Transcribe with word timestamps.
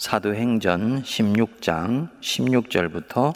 사도행전 0.00 1.02
16장 1.02 2.08
16절부터 2.22 3.34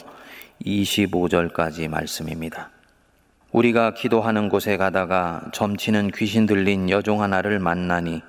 25절까지 0.65 1.87
말씀입니다. 1.87 2.71
우리가 3.51 3.93
기도하는 3.93 4.49
곳에 4.49 4.75
가다가 4.75 5.43
점치는 5.53 6.09
귀신 6.15 6.47
들린 6.47 6.89
여종 6.89 7.21
하나를 7.21 7.59
만나니 7.59 8.23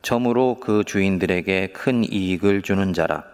점으로 0.00 0.58
그 0.60 0.84
주인들에게 0.84 1.72
큰 1.72 2.04
이익을 2.04 2.62
주는 2.62 2.92
자라. 2.92 3.24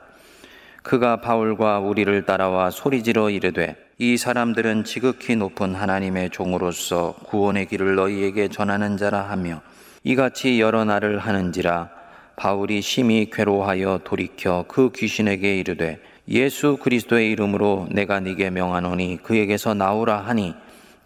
그가 0.82 1.20
바울과 1.20 1.80
우리를 1.80 2.24
따라와 2.24 2.70
소리지러 2.70 3.28
이르되 3.28 3.76
이 3.98 4.16
사람들은 4.16 4.84
지극히 4.84 5.36
높은 5.36 5.74
하나님의 5.74 6.30
종으로서 6.30 7.16
구원의 7.26 7.66
길을 7.66 7.96
너희에게 7.96 8.48
전하는 8.48 8.96
자라 8.96 9.28
하며 9.28 9.60
이같이 10.04 10.58
여러 10.58 10.86
날을 10.86 11.18
하는지라 11.18 11.97
바울이 12.38 12.82
심히 12.82 13.28
괴로워하여 13.30 14.02
돌이켜 14.04 14.64
그 14.68 14.92
귀신에게 14.94 15.58
이르되 15.58 15.98
예수 16.28 16.76
그리스도의 16.76 17.32
이름으로 17.32 17.88
내가 17.90 18.20
네게 18.20 18.50
명하노니 18.50 19.18
그에게서 19.24 19.74
나오라 19.74 20.18
하니 20.18 20.54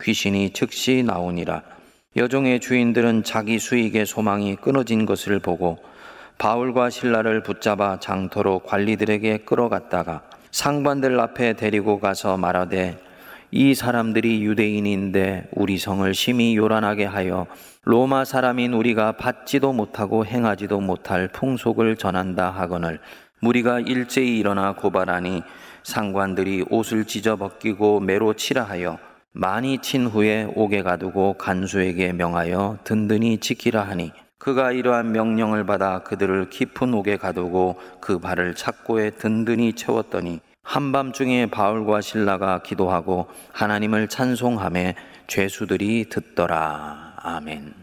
귀신이 0.02 0.50
즉시 0.50 1.02
나오니라. 1.02 1.62
여종의 2.16 2.60
주인들은 2.60 3.24
자기 3.24 3.58
수익의 3.58 4.05
소망이 4.05 4.56
끊어진 4.56 5.06
것을 5.06 5.38
보고 5.38 5.78
바울과 6.36 6.91
신라를 6.91 7.42
붙잡아 7.42 7.98
장터로 7.98 8.58
관리들에게 8.58 9.38
끌어갔다가 9.38 10.22
상관들 10.50 11.19
앞에 11.19 11.55
데리고 11.55 11.98
가서 11.98 12.36
말하되 12.36 12.98
이 13.55 13.74
사람들이 13.74 14.42
유대인인데 14.42 15.51
우리 15.52 15.77
성을 15.77 16.15
심히 16.15 16.56
요란하게 16.56 17.05
하여 17.05 17.47
로마 17.84 18.25
사람인 18.25 18.73
우리가 18.73 19.12
받지도 19.12 19.75
못하고 19.75 20.25
행하지도 20.25 20.80
못할 20.80 21.28
풍속을 21.28 21.97
전한다 21.97 22.48
하거늘. 22.51 22.98
무리가 23.42 23.80
일제히 23.80 24.38
일어나 24.38 24.75
고발하니 24.75 25.42
상관들이 25.83 26.65
옷을 26.70 27.05
찢어 27.05 27.36
벗기고 27.36 28.00
매로 28.00 28.33
치라 28.33 28.62
하여 28.62 28.98
많이 29.33 29.78
친 29.83 30.06
후에 30.06 30.50
옥에 30.55 30.83
가두고 30.83 31.34
간수에게 31.34 32.14
명하여 32.14 32.78
든든히 32.84 33.37
지키라 33.37 33.83
하니 33.83 34.12
그가 34.39 34.72
이러한 34.72 35.12
명령을 35.12 35.66
받아 35.66 35.98
그들을 35.98 36.48
깊은 36.48 36.94
옥에 36.94 37.19
가두고 37.19 37.78
그 38.00 38.19
발을 38.19 38.55
착고에 38.55 39.11
든든히 39.11 39.75
채웠더니 39.75 40.41
한밤중에 40.62 41.46
바울과 41.46 42.00
신라가 42.00 42.62
기도하고 42.62 43.28
하나님을 43.52 44.08
찬송함에 44.08 44.94
죄수들이 45.27 46.08
듣더라. 46.08 47.14
아멘. 47.16 47.74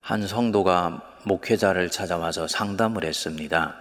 한 0.00 0.26
성도가 0.26 1.02
목회자를 1.24 1.90
찾아와서 1.90 2.46
상담을 2.46 3.04
했습니다. 3.04 3.74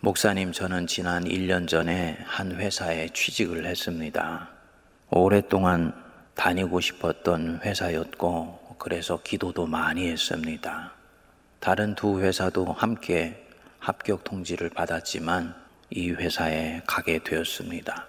목사님, 0.00 0.52
저는 0.52 0.86
지난 0.86 1.24
1년 1.24 1.68
전에 1.68 2.18
한 2.24 2.52
회사에 2.52 3.10
취직을 3.10 3.66
했습니다. 3.66 4.48
오랫동안 5.10 5.92
다니고 6.34 6.80
싶었던 6.80 7.60
회사였고, 7.62 8.76
그래서 8.78 9.20
기도도 9.22 9.66
많이 9.66 10.08
했습니다. 10.08 10.92
다른 11.58 11.94
두 11.94 12.20
회사도 12.20 12.72
함께 12.72 13.46
합격 13.78 14.24
통지를 14.24 14.70
받았지만, 14.70 15.59
이 15.90 16.10
회사에 16.12 16.80
가게 16.86 17.18
되었습니다. 17.18 18.06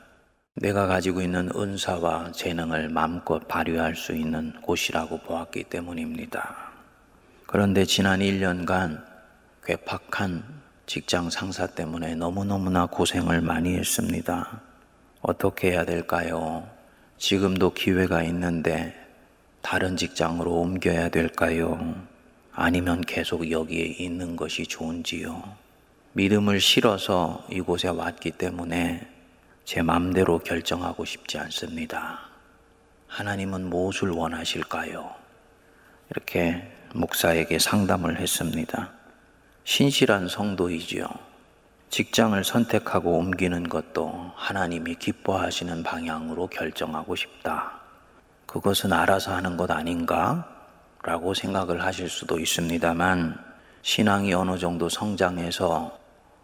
내가 0.53 0.85
가지고 0.85 1.21
있는 1.21 1.49
은사와 1.55 2.31
재능을 2.31 2.89
마음껏 2.89 3.47
발휘할 3.47 3.95
수 3.95 4.13
있는 4.13 4.53
곳이라고 4.61 5.17
보았기 5.19 5.63
때문입니다. 5.63 6.71
그런데 7.47 7.83
지난 7.85 8.19
1년간 8.19 9.03
괴팍한 9.65 10.43
직장 10.85 11.29
상사 11.31 11.65
때문에 11.65 12.13
너무너무나 12.15 12.85
고생을 12.85 13.41
많이 13.41 13.75
했습니다. 13.75 14.61
어떻게 15.21 15.71
해야 15.71 15.83
될까요? 15.83 16.69
지금도 17.17 17.73
기회가 17.73 18.21
있는데 18.23 18.93
다른 19.61 19.97
직장으로 19.97 20.51
옮겨야 20.53 21.09
될까요? 21.09 21.95
아니면 22.51 23.01
계속 23.01 23.49
여기에 23.49 23.85
있는 23.85 24.35
것이 24.35 24.67
좋은지요? 24.67 25.60
믿음을 26.13 26.59
실어서 26.59 27.41
이곳에 27.49 27.87
왔기 27.87 28.31
때문에 28.31 29.07
제 29.63 29.81
마음대로 29.81 30.39
결정하고 30.39 31.05
싶지 31.05 31.37
않습니다. 31.37 32.19
하나님은 33.07 33.69
무엇을 33.69 34.09
원하실까요? 34.09 35.09
이렇게 36.09 36.69
목사에게 36.93 37.59
상담을 37.59 38.19
했습니다. 38.19 38.91
신실한 39.63 40.27
성도이지요. 40.27 41.07
직장을 41.89 42.43
선택하고 42.43 43.17
옮기는 43.17 43.69
것도 43.69 44.33
하나님이 44.35 44.95
기뻐하시는 44.95 45.83
방향으로 45.83 46.47
결정하고 46.47 47.15
싶다. 47.15 47.79
그것은 48.47 48.91
알아서 48.91 49.33
하는 49.33 49.55
것 49.55 49.71
아닌가? 49.71 50.45
라고 51.03 51.33
생각을 51.33 51.83
하실 51.83 52.09
수도 52.09 52.37
있습니다만, 52.37 53.39
신앙이 53.81 54.33
어느 54.33 54.57
정도 54.57 54.89
성장해서 54.89 56.00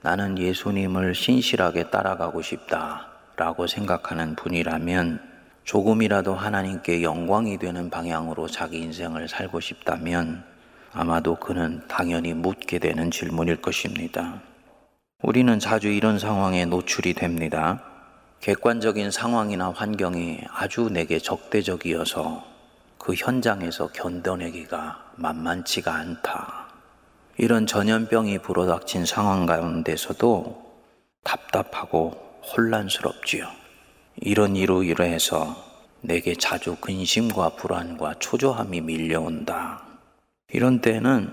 나는 0.08 0.38
예수님을 0.38 1.14
신실하게 1.14 1.90
따라가고 1.90 2.42
싶다 2.42 3.08
라고 3.36 3.68
생각하는 3.68 4.38
분이라면 4.38 5.20
조금이라도 5.66 6.34
하나님께 6.34 7.04
영광이 7.04 7.58
되는 7.58 7.90
방향으로 7.90 8.48
자기 8.48 8.78
인생을 8.78 9.28
살고 9.28 9.60
싶다면 9.60 10.46
아마도 10.94 11.36
그는 11.36 11.82
당연히 11.90 12.34
묻게 12.34 12.80
되는 12.80 13.12
질문일 13.12 13.58
것입니다. 13.58 14.42
우리는 15.24 15.60
자주 15.60 15.90
이런 15.90 16.20
상황에 16.20 16.64
노출이 16.64 17.14
됩니다. 17.14 17.84
객관적인 18.40 19.12
상황이나 19.12 19.72
환경이 19.72 20.40
아주 20.54 20.90
내게 20.90 21.20
적대적이어서 21.20 22.46
그 22.98 23.14
현장에서 23.14 23.88
견뎌내기가 23.88 25.12
만만치가 25.18 25.94
않다. 25.94 26.67
이런 27.40 27.68
전염병이 27.68 28.40
불어닥친 28.40 29.06
상황 29.06 29.46
가운데서도 29.46 30.66
답답하고 31.24 32.14
혼란스럽지요. 32.42 33.48
이런 34.16 34.56
이로 34.56 34.82
이러해서 34.82 35.56
내게 36.02 36.34
자주 36.34 36.76
근심과 36.78 37.50
불안과 37.50 38.16
초조함이 38.18 38.82
밀려온다. 38.82 39.84
이런 40.52 40.82
때는 40.82 41.32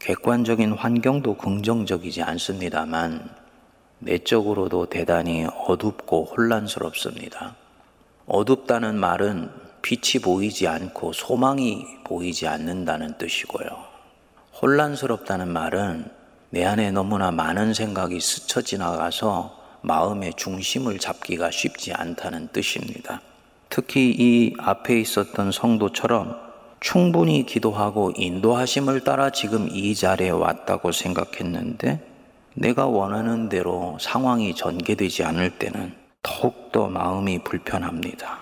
객관적인 0.00 0.72
환경도 0.72 1.36
긍정적이지 1.36 2.22
않습니다만 2.22 3.30
내적으로도 4.00 4.86
대단히 4.86 5.46
어둡고 5.68 6.24
혼란스럽습니다. 6.24 7.54
어둡다는 8.26 8.98
말은 8.98 9.48
빛이 9.82 10.20
보이지 10.22 10.66
않고 10.66 11.12
소망이 11.12 11.84
보이지 12.02 12.48
않는다는 12.48 13.16
뜻이고요. 13.16 13.89
혼란스럽다는 14.62 15.48
말은 15.48 16.10
내 16.50 16.64
안에 16.66 16.90
너무나 16.90 17.30
많은 17.30 17.72
생각이 17.72 18.20
스쳐 18.20 18.60
지나가서 18.60 19.58
마음의 19.80 20.34
중심을 20.36 20.98
잡기가 20.98 21.50
쉽지 21.50 21.94
않다는 21.94 22.48
뜻입니다. 22.48 23.22
특히 23.70 24.10
이 24.10 24.54
앞에 24.58 25.00
있었던 25.00 25.52
성도처럼 25.52 26.36
충분히 26.80 27.46
기도하고 27.46 28.12
인도하심을 28.16 29.00
따라 29.00 29.30
지금 29.30 29.68
이 29.70 29.94
자리에 29.94 30.30
왔다고 30.30 30.92
생각했는데 30.92 32.06
내가 32.54 32.86
원하는 32.86 33.48
대로 33.48 33.96
상황이 33.98 34.54
전개되지 34.54 35.24
않을 35.24 35.58
때는 35.58 35.94
더욱더 36.22 36.88
마음이 36.88 37.44
불편합니다. 37.44 38.38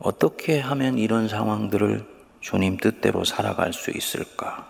어떻게 0.00 0.58
하면 0.58 0.98
이런 0.98 1.28
상황들을 1.28 2.04
주님 2.40 2.78
뜻대로 2.78 3.24
살아갈 3.24 3.72
수 3.72 3.90
있을까? 3.90 4.69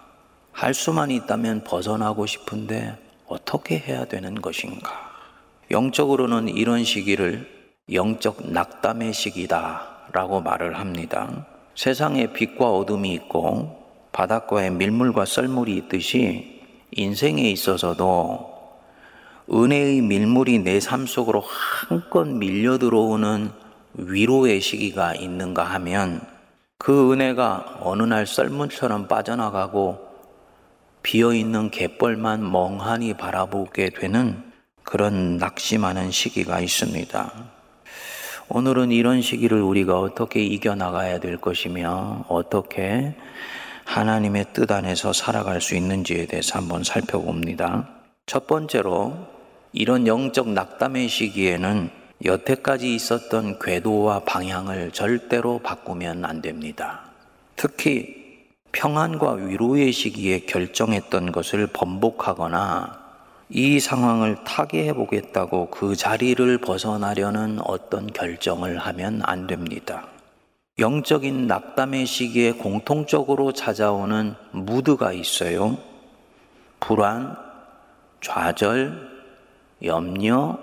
할 0.53 0.75
수만 0.75 1.11
있다면 1.11 1.65
벗어나고 1.65 2.27
싶은데 2.27 2.97
어떻게 3.27 3.78
해야 3.78 4.05
되는 4.05 4.41
것인가? 4.41 5.11
영적으로는 5.71 6.48
이런 6.48 6.84
시기를 6.84 7.48
영적 7.92 8.51
낙담의 8.53 9.13
시기다 9.13 10.09
라고 10.13 10.41
말을 10.41 10.78
합니다. 10.78 11.47
세상에 11.74 12.33
빛과 12.33 12.71
어둠이 12.71 13.13
있고 13.15 13.80
바닷가에 14.13 14.71
밀물과 14.71 15.24
썰물이 15.24 15.77
있듯이 15.77 16.60
인생에 16.92 17.42
있어서도 17.42 18.51
은혜의 19.53 20.03
밀물이 20.03 20.59
내 20.60 20.78
삶 20.80 21.07
속으로 21.07 21.42
한껏 21.89 22.27
밀려 22.27 22.78
들어오는 22.78 23.51
위로의 23.95 24.60
시기가 24.60 25.15
있는가 25.15 25.65
하면 25.65 26.21
그 26.78 27.13
은혜가 27.13 27.78
어느 27.80 28.03
날 28.03 28.27
썰물처럼 28.27 29.09
빠져나가고 29.09 30.09
비어있는 31.02 31.70
갯벌만 31.70 32.50
멍하니 32.50 33.14
바라보게 33.14 33.91
되는 33.91 34.42
그런 34.82 35.36
낙심하는 35.36 36.10
시기가 36.10 36.60
있습니다. 36.60 37.32
오늘은 38.48 38.91
이런 38.91 39.22
시기를 39.22 39.62
우리가 39.62 40.00
어떻게 40.00 40.42
이겨나가야 40.42 41.20
될 41.20 41.36
것이며 41.36 42.24
어떻게 42.28 43.14
하나님의 43.84 44.47
뜻 44.52 44.70
안에서 44.70 45.12
살아갈 45.12 45.60
수 45.60 45.76
있는지에 45.76 46.26
대해서 46.26 46.58
한번 46.58 46.82
살펴봅니다. 46.82 47.88
첫 48.26 48.47
번째로 48.47 49.16
이런 49.72 50.06
영적 50.06 50.48
낙담의 50.50 51.08
시기에는 51.08 51.91
여태까지 52.24 52.94
있었던 52.94 53.58
궤도와 53.60 54.20
방향을 54.24 54.91
절대로 54.91 55.58
바꾸면 55.60 56.24
안 56.24 56.42
됩니다. 56.42 57.02
특히 57.56 58.20
평안과 58.72 59.33
위로의 59.33 59.93
시기에 59.93 60.41
결정했던 60.41 61.33
것을 61.33 61.67
번복하거나 61.67 63.01
이 63.49 63.81
상황을 63.81 64.45
타개해 64.45 64.93
보겠다고 64.93 65.71
그 65.71 65.97
자리를 65.97 66.59
벗어나려는 66.59 67.59
어떤 67.65 68.07
결정을 68.07 68.78
하면 68.78 69.22
안 69.25 69.49
됩니다. 69.49 70.07
영적인 70.78 71.49
낙담의 71.49 72.07
시기에 72.07 72.53
공통적으로 72.53 73.53
찾아오는 73.53 74.34
무드가 74.53 75.13
있어요. 75.13 75.77
불안, 76.78 77.37
좌절, 78.21 79.11
염려, 79.84 80.59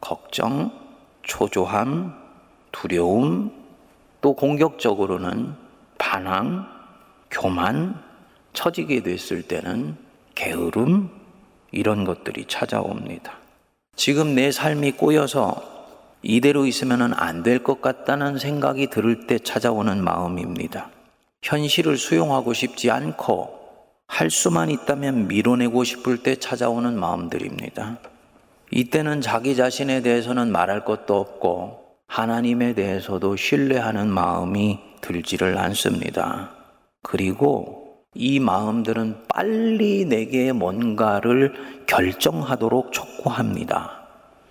걱정, 0.00 0.72
초조함, 1.22 2.14
두려움, 2.72 3.52
또 4.20 4.34
공격적으로는 4.34 5.54
반항, 5.98 6.73
교만, 7.34 8.00
처지게 8.52 9.02
됐을 9.02 9.42
때는 9.42 9.96
게으름, 10.36 11.10
이런 11.72 12.04
것들이 12.04 12.44
찾아옵니다. 12.46 13.32
지금 13.96 14.34
내 14.36 14.52
삶이 14.52 14.92
꼬여서 14.92 15.60
이대로 16.22 16.64
있으면 16.64 17.12
안 17.14 17.42
될 17.42 17.58
것 17.58 17.82
같다는 17.82 18.38
생각이 18.38 18.86
들을 18.86 19.26
때 19.26 19.38
찾아오는 19.40 20.02
마음입니다. 20.02 20.90
현실을 21.42 21.96
수용하고 21.98 22.52
싶지 22.54 22.90
않고 22.92 23.60
할 24.06 24.30
수만 24.30 24.70
있다면 24.70 25.26
밀어내고 25.28 25.82
싶을 25.82 26.22
때 26.22 26.36
찾아오는 26.36 26.98
마음들입니다. 26.98 27.98
이때는 28.70 29.20
자기 29.20 29.56
자신에 29.56 30.00
대해서는 30.02 30.52
말할 30.52 30.84
것도 30.84 31.18
없고 31.18 31.84
하나님에 32.06 32.74
대해서도 32.74 33.34
신뢰하는 33.36 34.08
마음이 34.08 34.78
들지를 35.00 35.58
않습니다. 35.58 36.53
그리고 37.04 37.98
이 38.14 38.40
마음들은 38.40 39.26
빨리 39.28 40.06
내게 40.06 40.52
뭔가를 40.52 41.52
결정하도록 41.86 42.92
촉구합니다. 42.92 44.00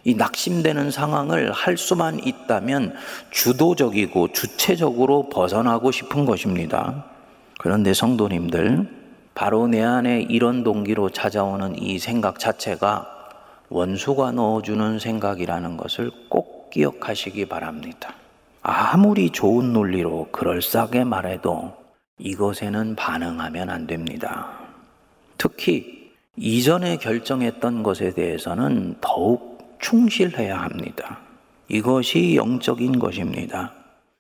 이 0.06 0.16
낙심되는 0.16 0.92
상황을 0.92 1.52
할 1.52 1.78
수만 1.78 2.20
있다면 2.20 2.94
주도적이고 3.32 4.34
주체적으로 4.34 5.30
벗어나고 5.30 5.92
싶은 5.92 6.26
것입니다. 6.26 7.06
그런데 7.58 7.94
성도님들, 7.94 8.88
바로 9.34 9.68
내 9.68 9.82
안에 9.82 10.22
이런 10.30 10.64
동기로 10.64 11.10
찾아오는 11.10 11.82
이 11.82 11.98
생각 11.98 12.38
자체가 12.38 13.08
원수가 13.70 14.34
넣어주는 14.34 15.00
생각이라는 15.00 15.78
것을 15.78 16.12
꼭 16.30 16.70
기억하시기 16.70 17.46
바랍니다. 17.46 18.14
아무리 18.62 19.32
좋은 19.32 19.74
논리로 19.74 20.28
그럴싸하게 20.32 21.06
말해도 21.06 21.83
이것에는 22.24 22.96
반응하면 22.96 23.70
안 23.70 23.86
됩니다. 23.86 24.50
특히 25.38 26.12
이전에 26.38 26.96
결정했던 26.96 27.84
것에 27.84 28.14
대해서는 28.14 28.96
더욱 29.02 29.78
충실해야 29.82 30.58
합니다. 30.58 31.20
이것이 31.68 32.36
영적인 32.36 32.98
것입니다. 32.98 33.74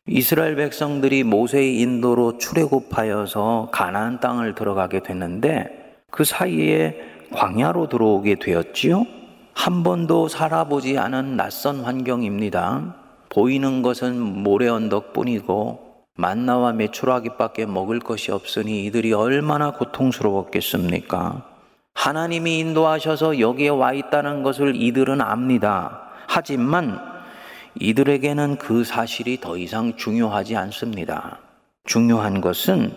이스라엘 0.05 0.57
백성들이 0.57 1.23
모세의 1.23 1.79
인도로 1.79 2.37
출애굽하여서 2.39 3.69
가나안 3.71 4.19
땅을 4.19 4.53
들어가게 4.53 5.01
됐는데 5.01 6.01
그 6.11 6.25
사이에 6.25 6.99
광야로 7.31 7.87
들어오게 7.87 8.35
되었지요. 8.35 9.05
한 9.53 9.83
번도 9.83 10.27
살아보지 10.27 10.97
않은 10.97 11.37
낯선 11.37 11.79
환경입니다. 11.79 12.95
보이는 13.29 13.81
것은 13.81 14.19
모래 14.19 14.67
언덕뿐이고 14.67 15.92
만나와 16.15 16.73
메추라기밖에 16.73 17.65
먹을 17.65 17.99
것이 17.99 18.31
없으니 18.31 18.85
이들이 18.85 19.13
얼마나 19.13 19.71
고통스러웠겠습니까? 19.71 21.43
하나님이 21.95 22.59
인도하셔서 22.59 23.39
여기에 23.39 23.69
와 23.69 23.93
있다는 23.93 24.43
것을 24.43 24.75
이들은 24.75 25.21
압니다. 25.21 26.09
하지만 26.27 26.99
이들에게는 27.79 28.57
그 28.57 28.83
사실이 28.83 29.39
더 29.39 29.57
이상 29.57 29.95
중요하지 29.95 30.55
않습니다. 30.55 31.39
중요한 31.83 32.41
것은 32.41 32.93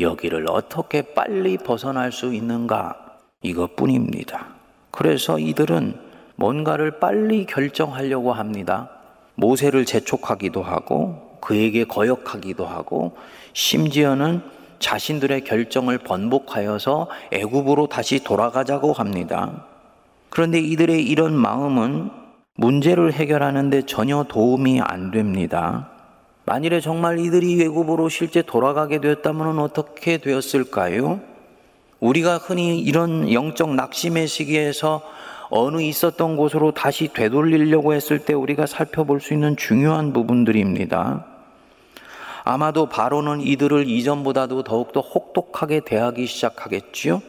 여기를 0.00 0.46
어떻게 0.48 1.14
빨리 1.14 1.58
벗어날 1.58 2.10
수 2.10 2.34
있는가 2.34 2.96
이것뿐입니다. 3.42 4.48
그래서 4.90 5.38
이들은 5.38 5.94
뭔가를 6.34 6.98
빨리 6.98 7.46
결정하려고 7.46 8.32
합니다. 8.32 8.90
모세를 9.36 9.84
재촉하기도 9.84 10.62
하고 10.62 11.27
그에게 11.40 11.84
거역하기도 11.84 12.66
하고 12.66 13.16
심지어는 13.52 14.42
자신들의 14.78 15.42
결정을 15.44 15.98
번복하여서 15.98 17.08
애굽으로 17.32 17.88
다시 17.88 18.22
돌아가자고 18.22 18.92
합니다. 18.92 19.66
그런데 20.30 20.60
이들의 20.60 21.02
이런 21.04 21.34
마음은 21.34 22.10
문제를 22.54 23.12
해결하는데 23.12 23.86
전혀 23.86 24.24
도움이 24.24 24.80
안 24.80 25.10
됩니다. 25.10 25.90
만일에 26.44 26.80
정말 26.80 27.18
이들이 27.18 27.56
외국으로 27.56 28.08
실제 28.08 28.42
돌아가게 28.42 29.00
되었다면 29.00 29.58
어떻게 29.58 30.18
되었을까요? 30.18 31.20
우리가 32.00 32.38
흔히 32.38 32.80
이런 32.80 33.32
영적 33.32 33.74
낙심의 33.74 34.28
시기에서 34.28 35.02
어느 35.50 35.80
있었던 35.80 36.36
곳으로 36.36 36.72
다시 36.72 37.08
되돌리려고 37.08 37.94
했을 37.94 38.18
때 38.18 38.34
우리가 38.34 38.66
살펴볼 38.66 39.20
수 39.20 39.32
있는 39.32 39.56
중요한 39.56 40.12
부분들입니다. 40.12 41.24
아마도 42.44 42.86
바로는 42.86 43.40
이들을 43.40 43.88
이전보다도 43.88 44.62
더욱더 44.62 45.00
혹독하게 45.00 45.80
대하기 45.80 46.26
시작하겠지요. 46.26 47.22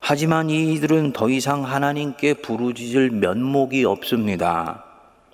하지만 0.00 0.50
이들은 0.50 1.12
더 1.12 1.28
이상 1.28 1.64
하나님께 1.64 2.34
부르짖을 2.34 3.10
면목이 3.10 3.84
없습니다. 3.84 4.84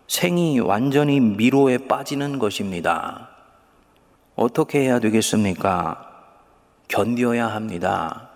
생이 0.08 0.60
완전히 0.60 1.20
미로에 1.20 1.78
빠지는 1.78 2.38
것입니다. 2.38 3.28
어떻게 4.34 4.80
해야 4.80 4.98
되겠습니까? 4.98 6.04
견뎌야 6.88 7.46
합니다. 7.46 8.30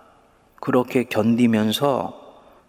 그렇게 0.59 1.03
견디면서 1.03 2.22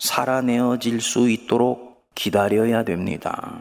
살아내어질 0.05 1.01
수 1.01 1.31
있도록 1.31 2.05
기다려야 2.15 2.85
됩니다. 2.85 3.59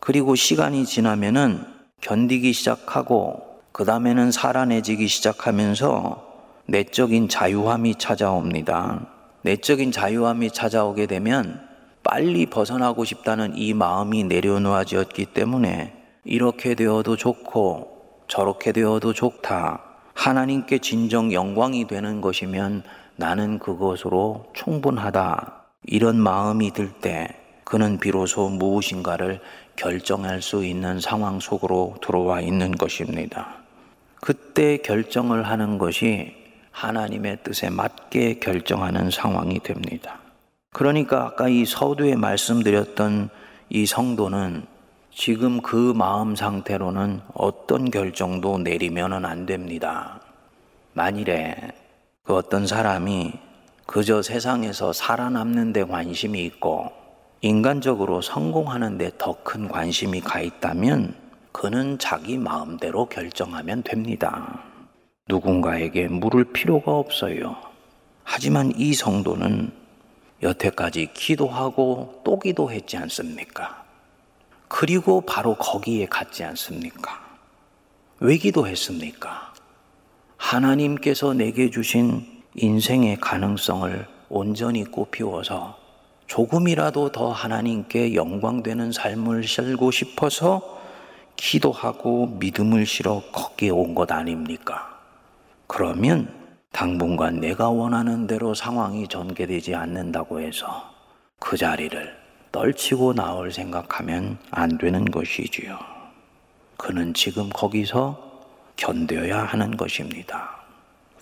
그리고 0.00 0.34
시간이 0.34 0.86
지나면은 0.86 1.66
견디기 2.00 2.54
시작하고 2.54 3.60
그 3.72 3.84
다음에는 3.84 4.32
살아내지기 4.32 5.06
시작하면서 5.06 6.32
내적인 6.64 7.28
자유함이 7.28 7.96
찾아옵니다. 7.96 9.06
내적인 9.42 9.92
자유함이 9.92 10.52
찾아오게 10.52 11.06
되면 11.06 11.60
빨리 12.02 12.46
벗어나고 12.46 13.04
싶다는 13.04 13.52
이 13.54 13.74
마음이 13.74 14.24
내려놓아졌기 14.24 15.26
때문에 15.26 15.92
이렇게 16.24 16.74
되어도 16.74 17.16
좋고 17.16 18.24
저렇게 18.28 18.72
되어도 18.72 19.12
좋다. 19.12 19.82
하나님께 20.14 20.78
진정 20.78 21.34
영광이 21.34 21.86
되는 21.86 22.22
것이면 22.22 22.82
나는 23.16 23.58
그것으로 23.58 24.46
충분하다. 24.54 25.61
이런 25.84 26.16
마음이 26.16 26.72
들 26.72 26.92
때 27.00 27.28
그는 27.72 27.98
비로소 27.98 28.50
무엇인가를 28.50 29.40
결정할 29.76 30.42
수 30.42 30.62
있는 30.62 31.00
상황 31.00 31.40
속으로 31.40 31.96
들어와 32.02 32.42
있는 32.42 32.72
것입니다. 32.72 33.56
그때 34.20 34.76
결정을 34.76 35.44
하는 35.44 35.78
것이 35.78 36.34
하나님의 36.70 37.38
뜻에 37.42 37.70
맞게 37.70 38.40
결정하는 38.40 39.10
상황이 39.10 39.58
됩니다. 39.58 40.18
그러니까 40.70 41.24
아까 41.24 41.48
이 41.48 41.64
서두에 41.64 42.14
말씀드렸던 42.14 43.30
이 43.70 43.86
성도는 43.86 44.66
지금 45.10 45.62
그 45.62 45.94
마음 45.96 46.36
상태로는 46.36 47.22
어떤 47.32 47.90
결정도 47.90 48.58
내리면은 48.58 49.24
안 49.24 49.46
됩니다. 49.46 50.20
만일에 50.92 51.56
그 52.22 52.34
어떤 52.34 52.66
사람이 52.66 53.32
그저 53.86 54.22
세상에서 54.22 54.92
살아남는 54.92 55.72
데 55.72 55.84
관심이 55.84 56.44
있고 56.46 56.90
인간적으로 57.40 58.22
성공하는 58.22 58.98
데 58.98 59.10
더 59.18 59.34
큰 59.42 59.68
관심이 59.68 60.20
가 60.20 60.40
있다면 60.40 61.14
그는 61.50 61.98
자기 61.98 62.38
마음대로 62.38 63.06
결정하면 63.06 63.82
됩니다. 63.82 64.62
누군가에게 65.28 66.08
물을 66.08 66.44
필요가 66.44 66.92
없어요. 66.92 67.56
하지만 68.24 68.72
이 68.76 68.94
성도는 68.94 69.72
여태까지 70.42 71.12
기도하고 71.14 72.22
또 72.24 72.38
기도했지 72.38 72.96
않습니까? 72.96 73.84
그리고 74.68 75.20
바로 75.20 75.54
거기에 75.56 76.06
갔지 76.06 76.44
않습니까? 76.44 77.20
왜 78.20 78.36
기도했습니까? 78.36 79.52
하나님께서 80.36 81.34
내게 81.34 81.70
주신 81.70 82.26
인생의 82.54 83.16
가능성을 83.16 84.06
온전히 84.28 84.84
꽃피워서 84.84 85.78
조금이라도 86.26 87.12
더 87.12 87.30
하나님께 87.30 88.14
영광되는 88.14 88.92
삶을 88.92 89.46
살고 89.46 89.90
싶어서 89.90 90.80
기도하고 91.36 92.26
믿음을 92.38 92.86
실어 92.86 93.22
거기에 93.32 93.70
온 93.70 93.94
것 93.94 94.10
아닙니까? 94.12 94.98
그러면 95.66 96.32
당분간 96.72 97.40
내가 97.40 97.68
원하는 97.70 98.26
대로 98.26 98.54
상황이 98.54 99.08
전개되지 99.08 99.74
않는다고 99.74 100.40
해서 100.40 100.90
그 101.38 101.56
자리를 101.56 102.16
떨치고 102.52 103.14
나올 103.14 103.50
생각하면 103.52 104.38
안 104.50 104.76
되는 104.78 105.04
것이지요. 105.06 105.78
그는 106.76 107.14
지금 107.14 107.48
거기서 107.50 108.30
견뎌야 108.76 109.44
하는 109.44 109.76
것입니다. 109.76 110.61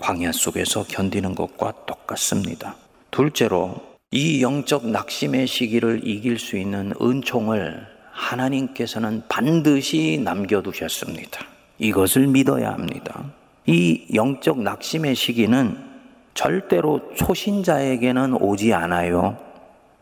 광야 0.00 0.32
속에서 0.32 0.84
견디는 0.84 1.34
것과 1.34 1.72
똑같습니다. 1.86 2.76
둘째로 3.10 3.76
이 4.10 4.42
영적 4.42 4.88
낙심의 4.88 5.46
시기를 5.46 6.00
이길 6.04 6.38
수 6.38 6.56
있는 6.56 6.92
은총을 7.00 7.86
하나님께서는 8.10 9.22
반드시 9.28 10.20
남겨두셨습니다. 10.24 11.46
이것을 11.78 12.26
믿어야 12.26 12.72
합니다. 12.72 13.24
이 13.66 14.06
영적 14.12 14.60
낙심의 14.60 15.14
시기는 15.14 15.76
절대로 16.34 17.12
초신자에게는 17.14 18.34
오지 18.34 18.72
않아요. 18.74 19.49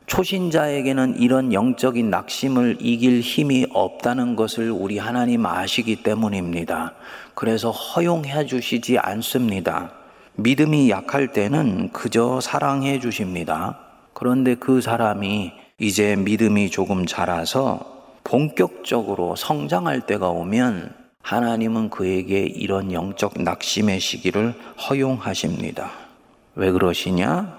초신자에게는 0.09 1.21
이런 1.21 1.53
영적인 1.53 2.11
낙심을 2.11 2.79
이길 2.81 3.21
힘이 3.21 3.67
없다는 3.71 4.37
것을 4.37 4.71
우리 4.71 4.99
하나님 4.99 5.47
아시기 5.47 6.03
때문입니다. 6.03 6.95
그래서 7.35 7.71
허용해 7.71 8.47
주시지 8.47 8.99
않습니다. 8.99 9.93
믿음이 10.35 10.91
약할 10.91 11.33
때는 11.33 11.91
그저 11.93 12.41
사랑해 12.41 12.99
주십니다. 12.99 13.79
그런데 14.15 14.55
그 14.55 14.81
사람이 14.81 15.53
이제 15.79 16.17
믿음이 16.17 16.71
조금 16.71 17.07
자라서 17.07 17.99
본격적으로 18.25 19.37
성장할 19.37 20.00
때가 20.07 20.31
오면 20.31 20.95
하나님은 21.23 21.91
그에게 21.91 22.41
이런 22.41 22.93
영적 22.93 23.43
낙심의 23.43 24.00
시기를 24.00 24.55
허용하십니다. 24.88 25.91
왜 26.55 26.71
그러시냐? 26.73 27.59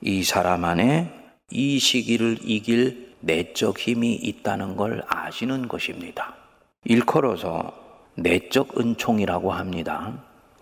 이 0.00 0.22
사람 0.22 0.64
안에 0.64 1.21
이 1.52 1.78
시기를 1.78 2.38
이길 2.44 3.12
내적 3.20 3.78
힘이 3.78 4.14
있다는 4.14 4.76
걸 4.76 5.02
아시는 5.06 5.68
것입니다. 5.68 6.34
일컬어서 6.84 7.72
내적 8.16 8.80
은총이라고 8.80 9.52
합니다. 9.52 10.12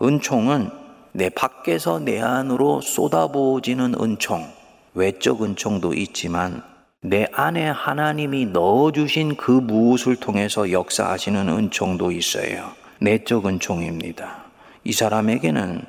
은총은 0.02 0.70
내 1.12 1.28
밖에서 1.28 1.99
내 1.99 2.20
안으로 2.20 2.80
쏟아부어지는 2.80 3.94
은총, 4.00 4.47
외적 4.94 5.42
은총도 5.42 5.94
있지만 5.94 6.62
내 7.00 7.26
안에 7.32 7.68
하나님이 7.68 8.47
넣어주신 8.47 9.37
그 9.37 9.50
무엇을 9.50 10.16
통해서 10.16 10.70
역사하시는 10.70 11.49
은총도 11.49 12.12
있어요. 12.12 12.73
내적 13.00 13.47
은총입니다. 13.47 14.44
이 14.85 14.92
사람에게는 14.92 15.82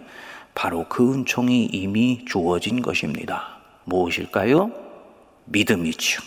바로 0.55 0.85
그 0.87 1.13
은총이 1.13 1.65
이미 1.65 2.23
주어진 2.25 2.81
것입니다. 2.81 3.57
무엇일까요? 3.85 4.80
믿음이죠. 5.45 6.21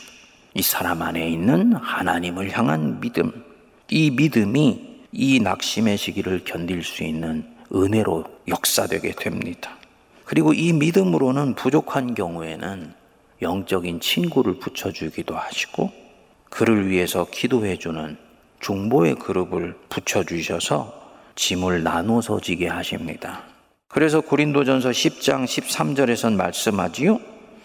이 0.55 0.63
사람 0.63 1.03
안에 1.03 1.29
있는 1.29 1.75
하나님을 1.75 2.57
향한 2.57 3.01
믿음. 3.01 3.45
이 3.91 4.11
믿음이 4.11 4.95
이 5.13 5.41
낙심의 5.41 5.97
시기를 5.99 6.45
견딜 6.45 6.83
수 6.83 7.05
있는 7.05 7.45
은혜로 7.73 8.25
역사되게 8.49 9.13
됩니다. 9.13 9.77
그리고 10.25 10.53
이 10.53 10.73
믿음으로는 10.73 11.55
부족한 11.55 12.15
경우에는 12.15 12.93
영적인 13.43 14.01
친구를 14.01 14.59
붙여주기도 14.59 15.37
하시고 15.37 15.91
그를 16.51 16.89
위해서 16.89 17.27
기도해주는 17.31 18.17
중보의 18.61 19.17
그룹을 19.17 19.77
붙여주셔서 19.89 21.03
짐을 21.35 21.83
나눠서 21.83 22.41
지게 22.41 22.69
하십니다. 22.69 23.43
그래서 23.89 24.21
고린도전서 24.21 24.91
10장 24.91 25.45
13절에선 25.45 26.35
말씀하지요. 26.35 27.21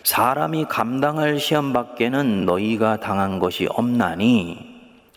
사람이 0.10 0.66
감당할 0.66 1.39
시험 1.39 1.72
밖에는 1.72 2.44
너희가 2.46 3.00
당한 3.00 3.38
것이 3.38 3.68
없나니 3.70 4.58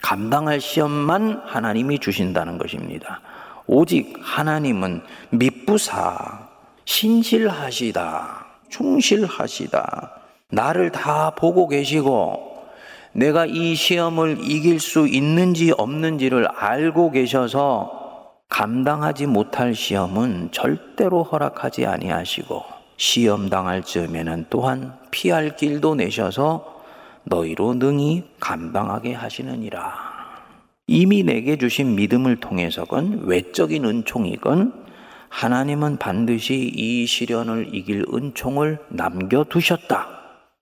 감당할 0.02 0.60
시험만 0.60 1.40
하나님이 1.46 1.98
주신다는 1.98 2.58
것입니다. 2.58 3.22
오직 3.66 4.14
하나님은 4.20 5.00
미부사 5.30 6.46
신실하시다. 6.84 8.46
충실하시다. 8.68 10.10
나를 10.50 10.92
다 10.92 11.30
보고 11.30 11.68
계시고 11.68 12.58
내가 13.12 13.46
이 13.46 13.74
시험을 13.74 14.40
이길 14.42 14.78
수 14.78 15.08
있는지 15.08 15.72
없는지를 15.74 16.46
알고 16.48 17.12
계셔서 17.12 18.34
감당하지 18.50 19.24
못할 19.24 19.74
시험은 19.74 20.50
절대로 20.52 21.22
허락하지 21.22 21.86
아니하시고 21.86 22.81
시험 22.96 23.48
당할 23.48 23.82
즈음에는 23.82 24.46
또한 24.50 24.94
피할 25.10 25.56
길도 25.56 25.96
내셔서 25.96 26.82
너희로 27.24 27.74
능히 27.74 28.24
감당하게 28.40 29.14
하시느니라. 29.14 30.12
이미 30.86 31.22
내게 31.22 31.56
주신 31.56 31.94
믿음을 31.94 32.36
통해서건 32.36 33.22
외적인 33.24 33.84
은총이건 33.84 34.82
하나님은 35.28 35.96
반드시 35.96 36.70
이 36.74 37.06
시련을 37.06 37.74
이길 37.74 38.04
은총을 38.12 38.78
남겨두셨다. 38.88 40.08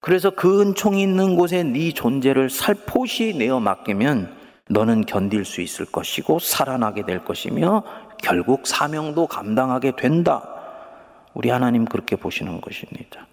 그래서 0.00 0.30
그 0.30 0.62
은총이 0.62 1.02
있는 1.02 1.36
곳에 1.36 1.62
네 1.62 1.92
존재를 1.92 2.48
살포시 2.48 3.34
내어 3.36 3.60
맡기면 3.60 4.36
너는 4.68 5.04
견딜 5.04 5.44
수 5.44 5.60
있을 5.60 5.84
것이고 5.86 6.38
살아나게 6.38 7.04
될 7.04 7.24
것이며 7.24 7.82
결국 8.18 8.66
사명도 8.66 9.26
감당하게 9.26 9.96
된다. 9.96 10.59
우리 11.34 11.50
하나님 11.50 11.84
그렇게 11.84 12.16
보시는 12.16 12.60
것입니다. 12.60 13.26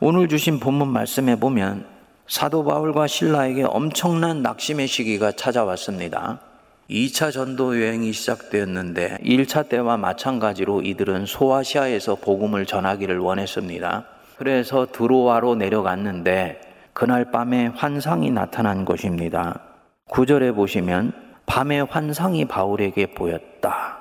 오늘 0.00 0.28
주신 0.28 0.60
본문 0.60 0.88
말씀에 0.88 1.36
보면 1.36 1.86
사도 2.26 2.64
바울과 2.64 3.06
신라에게 3.06 3.64
엄청난 3.64 4.42
낙심의 4.42 4.86
시기가 4.86 5.32
찾아왔습니다. 5.32 6.40
2차 6.88 7.32
전도 7.32 7.80
여행이 7.80 8.12
시작되었는데 8.12 9.18
1차 9.22 9.68
때와 9.68 9.96
마찬가지로 9.96 10.82
이들은 10.82 11.26
소아시아에서 11.26 12.16
복음을 12.16 12.66
전하기를 12.66 13.18
원했습니다. 13.18 14.04
그래서 14.36 14.86
드로아로 14.90 15.54
내려갔는데 15.54 16.60
그날 16.92 17.30
밤에 17.30 17.66
환상이 17.66 18.30
나타난 18.30 18.84
것입니다. 18.84 19.60
구절에 20.08 20.52
보시면 20.52 21.12
밤에 21.46 21.80
환상이 21.80 22.46
바울에게 22.46 23.14
보였다. 23.14 23.99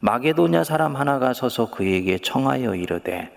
마게도냐 0.00 0.64
사람 0.64 0.94
하나가 0.96 1.32
서서 1.32 1.70
그에게 1.70 2.18
청하여 2.18 2.74
이르되 2.74 3.30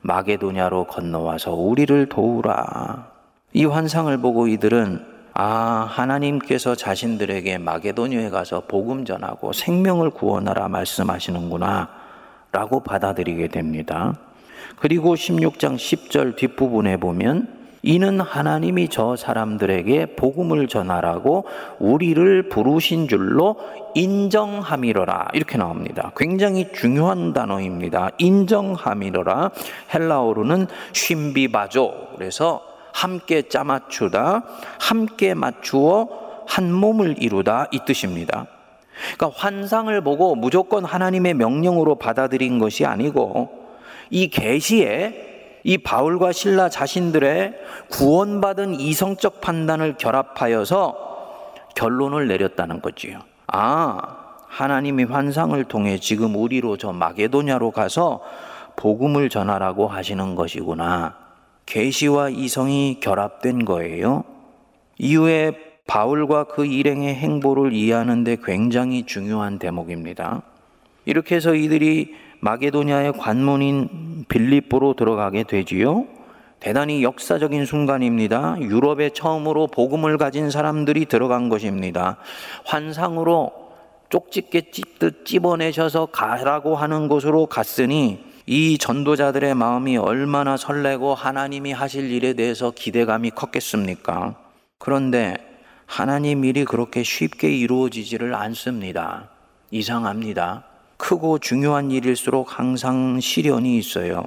마게도냐로 0.00 0.84
건너와서 0.84 1.52
우리를 1.54 2.08
도우라. 2.08 3.10
이 3.52 3.64
환상을 3.64 4.16
보고 4.18 4.46
이들은 4.46 5.18
아, 5.34 5.86
하나님께서 5.88 6.74
자신들에게 6.74 7.58
마게도니에 7.58 8.30
가서 8.30 8.62
복음 8.66 9.04
전하고 9.04 9.52
생명을 9.52 10.10
구원하라 10.10 10.68
말씀하시는구나 10.68 11.88
라고 12.50 12.80
받아들이게 12.80 13.48
됩니다. 13.48 14.14
그리고 14.76 15.14
16장 15.14 15.76
10절 15.76 16.36
뒷부분에 16.36 16.96
보면 16.96 17.57
이는 17.82 18.20
하나님이 18.20 18.88
저 18.88 19.16
사람들에게 19.16 20.16
복음을 20.16 20.66
전하라고 20.66 21.44
우리를 21.78 22.48
부르신 22.48 23.08
줄로 23.08 23.56
인정함이로라. 23.94 25.28
이렇게 25.34 25.58
나옵니다. 25.58 26.12
굉장히 26.16 26.72
중요한 26.72 27.32
단어입니다. 27.32 28.10
인정함이로라. 28.18 29.50
헬라어로는 29.94 30.66
쉼비바조. 30.92 32.08
그래서 32.16 32.62
함께 32.92 33.42
짜맞추다, 33.42 34.44
함께 34.80 35.34
맞추어 35.34 36.08
한 36.48 36.72
몸을 36.72 37.22
이루다 37.22 37.68
이 37.70 37.80
뜻입니다. 37.86 38.46
그러니까 39.14 39.38
환상을 39.40 40.00
보고 40.00 40.34
무조건 40.34 40.84
하나님의 40.84 41.34
명령으로 41.34 41.94
받아들인 41.96 42.58
것이 42.58 42.84
아니고 42.84 43.50
이 44.10 44.28
계시에 44.28 45.27
이 45.64 45.78
바울과 45.78 46.32
신라 46.32 46.68
자신들의 46.68 47.54
구원받은 47.90 48.80
이성적 48.80 49.40
판단을 49.40 49.96
결합하여서 49.96 51.06
결론을 51.74 52.28
내렸다는 52.28 52.80
거지요. 52.80 53.20
아, 53.46 54.00
하나님이 54.48 55.04
환상을 55.04 55.62
통해 55.64 55.98
지금 55.98 56.34
우리로 56.34 56.76
저 56.76 56.92
마게도냐로 56.92 57.70
가서 57.70 58.20
복음을 58.76 59.28
전하라고 59.28 59.88
하시는 59.88 60.34
것이구나. 60.34 61.16
계시와 61.66 62.30
이성이 62.30 62.98
결합된 63.00 63.64
거예요. 63.64 64.24
이후에 64.98 65.52
바울과 65.86 66.44
그 66.44 66.66
일행의 66.66 67.14
행보를 67.14 67.72
이해하는데 67.72 68.38
굉장히 68.44 69.04
중요한 69.06 69.58
대목입니다. 69.58 70.42
이렇게 71.04 71.36
해서 71.36 71.54
이들이 71.54 72.14
마게도냐의 72.40 73.12
관문인 73.12 74.07
빌립보로 74.28 74.94
들어가게 74.94 75.44
되지요. 75.44 76.06
대단히 76.60 77.02
역사적인 77.02 77.66
순간입니다. 77.66 78.56
유럽에 78.60 79.10
처음으로 79.10 79.68
복음을 79.68 80.18
가진 80.18 80.50
사람들이 80.50 81.06
들어간 81.06 81.48
것입니다. 81.48 82.18
환상으로 82.64 83.52
쪽집게 84.10 84.70
찝듯 84.70 85.24
찝어내셔서 85.24 86.06
가라고 86.06 86.74
하는 86.74 87.08
곳으로 87.08 87.46
갔으니 87.46 88.24
이 88.46 88.78
전도자들의 88.78 89.54
마음이 89.54 89.98
얼마나 89.98 90.56
설레고 90.56 91.14
하나님이 91.14 91.72
하실 91.72 92.10
일에 92.10 92.32
대해서 92.32 92.70
기대감이 92.70 93.30
컸겠습니까? 93.30 94.36
그런데 94.78 95.36
하나님 95.84 96.44
일이 96.44 96.64
그렇게 96.64 97.02
쉽게 97.02 97.54
이루어지지를 97.54 98.34
않습니다. 98.34 99.28
이상합니다. 99.70 100.64
크고 100.98 101.38
중요한 101.38 101.90
일일수록 101.90 102.58
항상 102.58 103.18
시련이 103.20 103.78
있어요. 103.78 104.24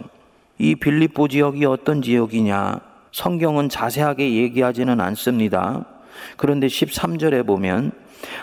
이 0.58 0.74
빌립보 0.74 1.28
지역이 1.28 1.66
어떤 1.66 2.02
지역이냐? 2.02 2.80
성경은 3.12 3.70
자세하게 3.70 4.36
얘기하지는 4.38 5.00
않습니다. 5.02 5.86
그런데 6.38 6.68
13절에 6.68 7.46
보면 7.46 7.92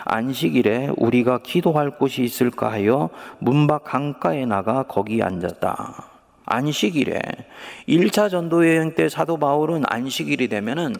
안식일에 0.05 0.91
우리가 0.97 1.39
기도할 1.39 1.97
곳이 1.97 2.23
있을까 2.23 2.71
하여 2.71 3.09
문밖 3.39 3.83
강가에 3.83 4.45
나가 4.45 4.83
거기 4.83 5.23
앉았다. 5.23 6.05
안식일에 6.45 7.19
1차 7.87 8.29
전도 8.29 8.67
여행 8.67 8.95
때 8.95 9.09
사도 9.09 9.37
바울은 9.37 9.83
안식일이 9.87 10.47
되면은 10.49 10.95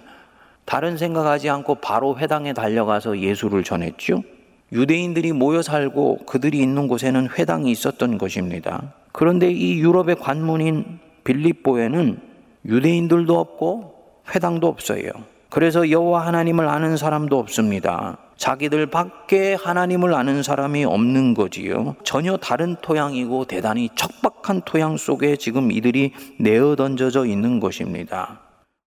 다른 0.66 0.98
생각하지 0.98 1.50
않고 1.50 1.76
바로 1.76 2.18
회당에 2.18 2.54
달려가서 2.54 3.20
예수를 3.20 3.64
전했죠. 3.64 4.24
유대인들이 4.72 5.34
모여 5.34 5.62
살고 5.62 6.26
그들이 6.26 6.60
있는 6.60 6.88
곳에는 6.88 7.30
회당이 7.38 7.72
있었던 7.72 8.18
것입니다. 8.18 8.94
그런데 9.12 9.52
이 9.52 9.80
유럽의 9.80 10.16
관문인 10.16 11.00
빌립보에는 11.24 12.20
유대인들도 12.66 13.40
없고 13.40 13.96
회당도 14.34 14.68
없어요. 14.68 15.10
그래서 15.50 15.90
여호와 15.90 16.28
하나님을 16.28 16.68
아는 16.68 16.96
사람도 16.98 17.38
없습니다. 17.40 18.18
자기들 18.38 18.86
밖에 18.86 19.56
하나님을 19.56 20.14
아는 20.14 20.44
사람이 20.44 20.86
없는 20.86 21.34
거지요. 21.34 21.96
전혀 22.04 22.38
다른 22.38 22.76
토양이고 22.82 23.46
대단히 23.46 23.90
척박한 23.96 24.62
토양 24.66 24.98
속에 24.98 25.36
지금 25.36 25.72
이들이 25.72 26.14
내어 26.40 26.76
던져져 26.76 27.26
있는 27.26 27.60
것입니다. 27.60 28.40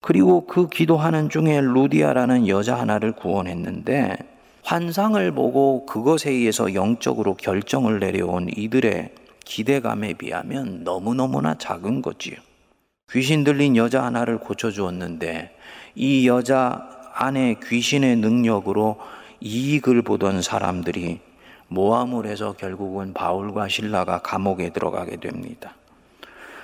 그리고 0.02 0.46
그 0.46 0.68
기도하는 0.68 1.30
중에 1.30 1.60
루디아라는 1.62 2.48
여자 2.48 2.76
하나를 2.80 3.12
구원했는데 3.12 4.18
환상을 4.64 5.32
보고 5.32 5.86
그것에 5.86 6.32
의해서 6.32 6.74
영적으로 6.74 7.36
결정을 7.36 8.00
내려온 8.00 8.50
이들의 8.56 9.10
기대감에 9.44 10.14
비하면 10.14 10.84
너무너무나 10.84 11.56
작은 11.56 12.02
거지요. 12.02 12.36
귀신 13.12 13.44
들린 13.44 13.76
여자 13.76 14.04
하나를 14.04 14.38
고쳐주었는데 14.38 15.56
이 15.96 16.28
여자 16.28 16.88
안에 17.14 17.56
귀신의 17.64 18.18
능력으로 18.18 18.98
이익을 19.42 20.04
보던 20.04 20.42
사람들이 20.42 21.20
모함을 21.68 22.26
해서 22.26 22.54
결국은 22.54 23.14
바울과 23.14 23.68
신라가 23.68 24.20
감옥에 24.20 24.70
들어가게 24.70 25.18
됩니다. 25.18 25.76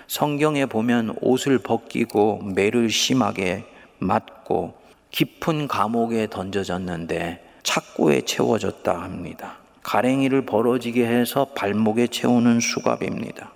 성경에 0.08 0.66
보면 0.66 1.16
옷을 1.20 1.58
벗기고 1.60 2.44
매를 2.56 2.90
심하게 2.90 3.66
맞고 4.00 4.76
깊은 5.12 5.68
감옥에 5.68 6.28
던져졌는데 6.28 7.47
착고에 7.72 8.22
채워졌다 8.22 8.94
합니다. 8.98 9.58
가랭이를 9.84 10.46
벌어지게 10.46 11.06
해서 11.06 11.48
발목에 11.54 12.08
채우는 12.08 12.62
수갑입니다. 12.62 13.52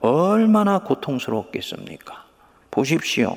얼마나 0.00 0.78
고통스럽겠습니까? 0.78 2.24
보십시오. 2.70 3.36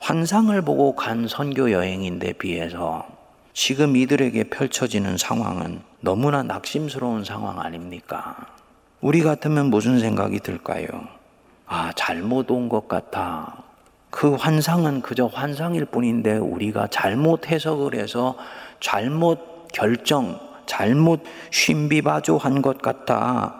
환상을 0.00 0.60
보고 0.62 0.96
간 0.96 1.28
선교 1.28 1.70
여행인데 1.70 2.32
비해서 2.32 3.06
지금 3.52 3.94
이들에게 3.96 4.42
펼쳐지는 4.50 5.16
상황은 5.16 5.82
너무나 6.00 6.42
낙심스러운 6.42 7.22
상황 7.22 7.60
아닙니까? 7.60 8.36
우리 9.00 9.22
같으면 9.22 9.66
무슨 9.66 10.00
생각이 10.00 10.40
들까요? 10.40 10.88
아, 11.66 11.92
잘못 11.94 12.50
온 12.50 12.68
것 12.68 12.88
같아. 12.88 13.62
그 14.10 14.34
환상은 14.34 15.00
그저 15.02 15.26
환상일 15.26 15.86
뿐인데 15.86 16.36
우리가 16.38 16.86
잘못 16.88 17.48
해석을 17.48 17.94
해서 17.94 18.36
잘못 18.78 19.53
결정, 19.74 20.38
잘못 20.66 21.24
신비바조한 21.50 22.62
것 22.62 22.80
같다. 22.80 23.54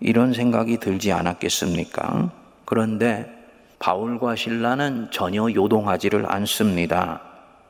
이런 0.00 0.32
생각이 0.32 0.78
들지 0.78 1.12
않았겠습니까? 1.12 2.30
그런데 2.64 3.30
바울과 3.78 4.34
신라는 4.34 5.08
전혀 5.12 5.48
요동하지를 5.52 6.24
않습니다. 6.32 7.20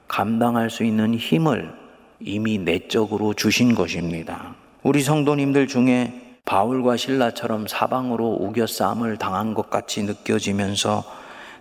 감당할 0.06 0.70
수 0.70 0.84
있는 0.84 1.14
힘을 1.14 1.74
이미 2.20 2.58
내적으로 2.58 3.34
주신 3.34 3.74
것입니다. 3.74 4.54
우리 4.82 5.02
성도님들 5.02 5.66
중에 5.66 6.38
바울과 6.44 6.96
신라처럼 6.96 7.66
사방으로 7.66 8.38
우겨싸움을 8.40 9.18
당한 9.18 9.54
것 9.54 9.70
같이 9.70 10.02
느껴지면서 10.04 11.04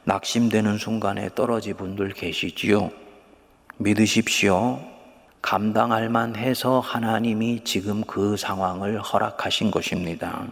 낙심되는 0.06 0.78
순간에 0.78 1.30
떨어지 1.36 1.74
분들 1.74 2.14
계시지요. 2.14 2.92
믿으십시오. 3.78 4.97
감당할 5.48 6.10
만해서 6.10 6.82
하나님이 6.82 7.62
지금 7.64 8.04
그 8.04 8.36
상황을 8.36 9.00
허락하신 9.00 9.72
것입니다. 9.72 10.46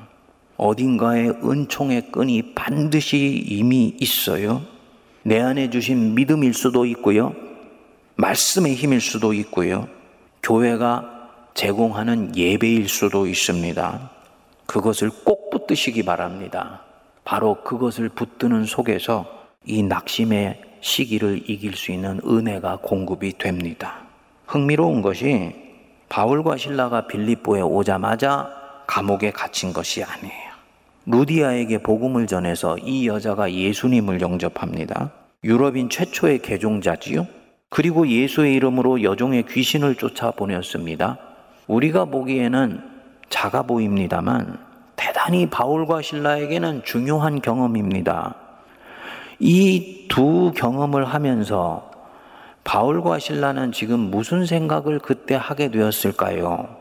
어딘가에 0.55 1.31
은총의 1.43 2.11
끈이 2.13 2.55
반드시 2.55 3.43
이미 3.45 3.93
있어요. 3.99 4.61
내 5.23 5.41
안에 5.41 5.69
주신 5.69 6.15
믿음일 6.15 6.53
수도 6.53 6.85
있고요. 6.85 7.35
말씀의 8.15 8.75
힘일 8.75 9.01
수도 9.01 9.33
있고요. 9.33 9.89
교회가 10.41 11.51
제공하는 11.55 12.37
예배일 12.37 12.87
수도 12.87 13.27
있습니다. 13.27 14.11
그것을 14.65 15.11
꼭 15.25 15.49
붙드시기 15.49 16.03
바랍니다. 16.03 16.83
바로 17.25 17.61
그것을 17.65 18.07
붙드는 18.07 18.63
속에서 18.63 19.25
이 19.65 19.83
낙심의 19.83 20.61
시기를 20.79 21.49
이길 21.49 21.75
수 21.75 21.91
있는 21.91 22.21
은혜가 22.25 22.77
공급이 22.77 23.37
됩니다. 23.37 24.04
흥미로운 24.47 25.01
것이 25.01 25.53
바울과 26.09 26.57
신라가 26.57 27.07
빌립보에 27.07 27.61
오자마자 27.61 28.49
감옥에 28.87 29.31
갇힌 29.31 29.73
것이 29.73 30.03
아니에요. 30.03 30.55
루디아에게 31.07 31.79
복음을 31.79 32.27
전해서 32.27 32.77
이 32.77 33.07
여자가 33.07 33.51
예수님을 33.51 34.21
영접합니다. 34.21 35.11
유럽인 35.43 35.89
최초의 35.89 36.39
개종자지요. 36.39 37.27
그리고 37.69 38.07
예수의 38.07 38.53
이름으로 38.55 39.03
여종의 39.03 39.45
귀신을 39.47 39.95
쫓아 39.95 40.31
보냈습니다. 40.31 41.17
우리가 41.67 42.05
보기에는 42.05 42.81
작아 43.29 43.63
보입니다만 43.63 44.59
대단히 44.95 45.49
바울과 45.49 46.01
신라에게는 46.01 46.83
중요한 46.83 47.41
경험입니다. 47.41 48.35
이 49.39 49.95
두 50.15 50.53
경험을 50.55 51.03
하면서 51.03 51.91
바울과 52.65 53.19
신라는 53.19 53.71
지금 53.71 53.99
무슨 53.99 54.45
생각을 54.45 54.99
그때 54.99 55.35
하게 55.35 55.69
되었을까요? 55.69 56.75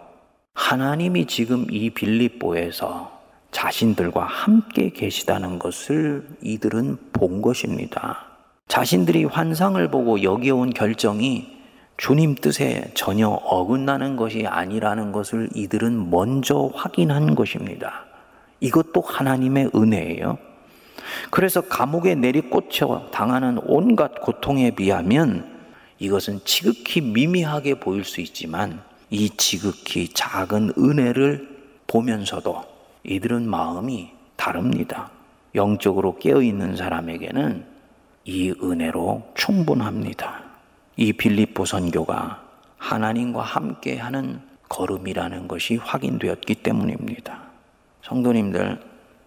하나님이 0.55 1.27
지금 1.27 1.67
이 1.71 1.91
빌립보에서 1.91 3.13
자신들과 3.51 4.25
함께 4.25 4.91
계시다는 4.91 5.59
것을 5.59 6.27
이들은 6.43 6.97
본 7.13 7.43
것입니다. 7.43 8.25
자신들이 8.67 9.25
환상을 9.25 9.87
보고 9.91 10.23
여기 10.23 10.51
온 10.51 10.71
결정이 10.71 11.55
주님 11.99 12.35
뜻에 12.35 12.91
전혀 12.95 13.29
어긋나는 13.29 14.17
것이 14.17 14.47
아니라는 14.47 15.13
것을 15.13 15.51
이들은 15.55 16.11
먼저 16.11 16.71
확인한 16.75 17.35
것입니다. 17.35 18.07
이것도 18.61 19.03
하나님의 19.03 19.71
은혜예요. 19.75 20.39
그래서 21.31 21.61
감옥에 21.61 22.15
내리꽂혀 22.15 23.11
당하는 23.13 23.59
온갖 23.67 24.23
고통에 24.23 24.71
비하면 24.71 25.54
이것은 25.99 26.41
지극히 26.45 27.01
미미하게 27.01 27.81
보일 27.81 28.05
수 28.05 28.21
있지만 28.21 28.83
이 29.11 29.31
지극히 29.37 30.09
작은 30.09 30.73
은혜를 30.77 31.49
보면서도 31.87 32.65
이들은 33.05 33.49
마음이 33.49 34.11
다릅니다. 34.37 35.11
영적으로 35.55 36.19
깨어있는 36.19 36.77
사람에게는 36.77 37.65
이 38.25 38.55
은혜로 38.63 39.33
충분합니다. 39.35 40.43
이 40.97 41.13
빌립보 41.13 41.65
선교가 41.65 42.43
하나님과 42.79 43.43
함께 43.43 43.99
하는 43.99 44.41
걸음이라는 44.69 45.47
것이 45.47 45.77
확인되었기 45.77 46.57
때문입니다. 46.57 47.43
성도님들, 48.03 48.81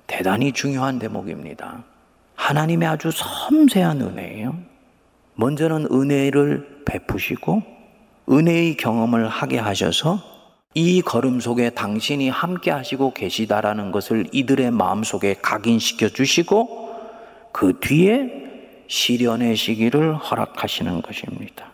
대단히 0.06 0.52
중요한 0.52 1.00
대목입니다. 1.00 1.84
하나님의 2.36 2.88
아주 2.88 3.10
섬세한 3.12 4.02
은혜예요. 4.02 4.77
먼저는 5.38 5.88
은혜를 5.92 6.84
베푸시고 6.86 7.62
은혜의 8.30 8.76
경험을 8.78 9.28
하게 9.28 9.60
하셔서 9.60 10.20
이 10.74 11.02
걸음 11.02 11.40
속에 11.40 11.70
당신이 11.70 12.30
함께 12.30 12.72
하시고 12.72 13.14
계시다라는 13.14 13.92
것을 13.92 14.28
이들의 14.32 14.72
마음 14.72 15.04
속에 15.04 15.36
각인시켜 15.42 16.10
주시고 16.10 16.88
그 17.52 17.80
뒤에 17.80 18.86
시련의 18.88 19.56
시기를 19.56 20.16
허락하시는 20.16 21.02
것입니다. 21.02 21.68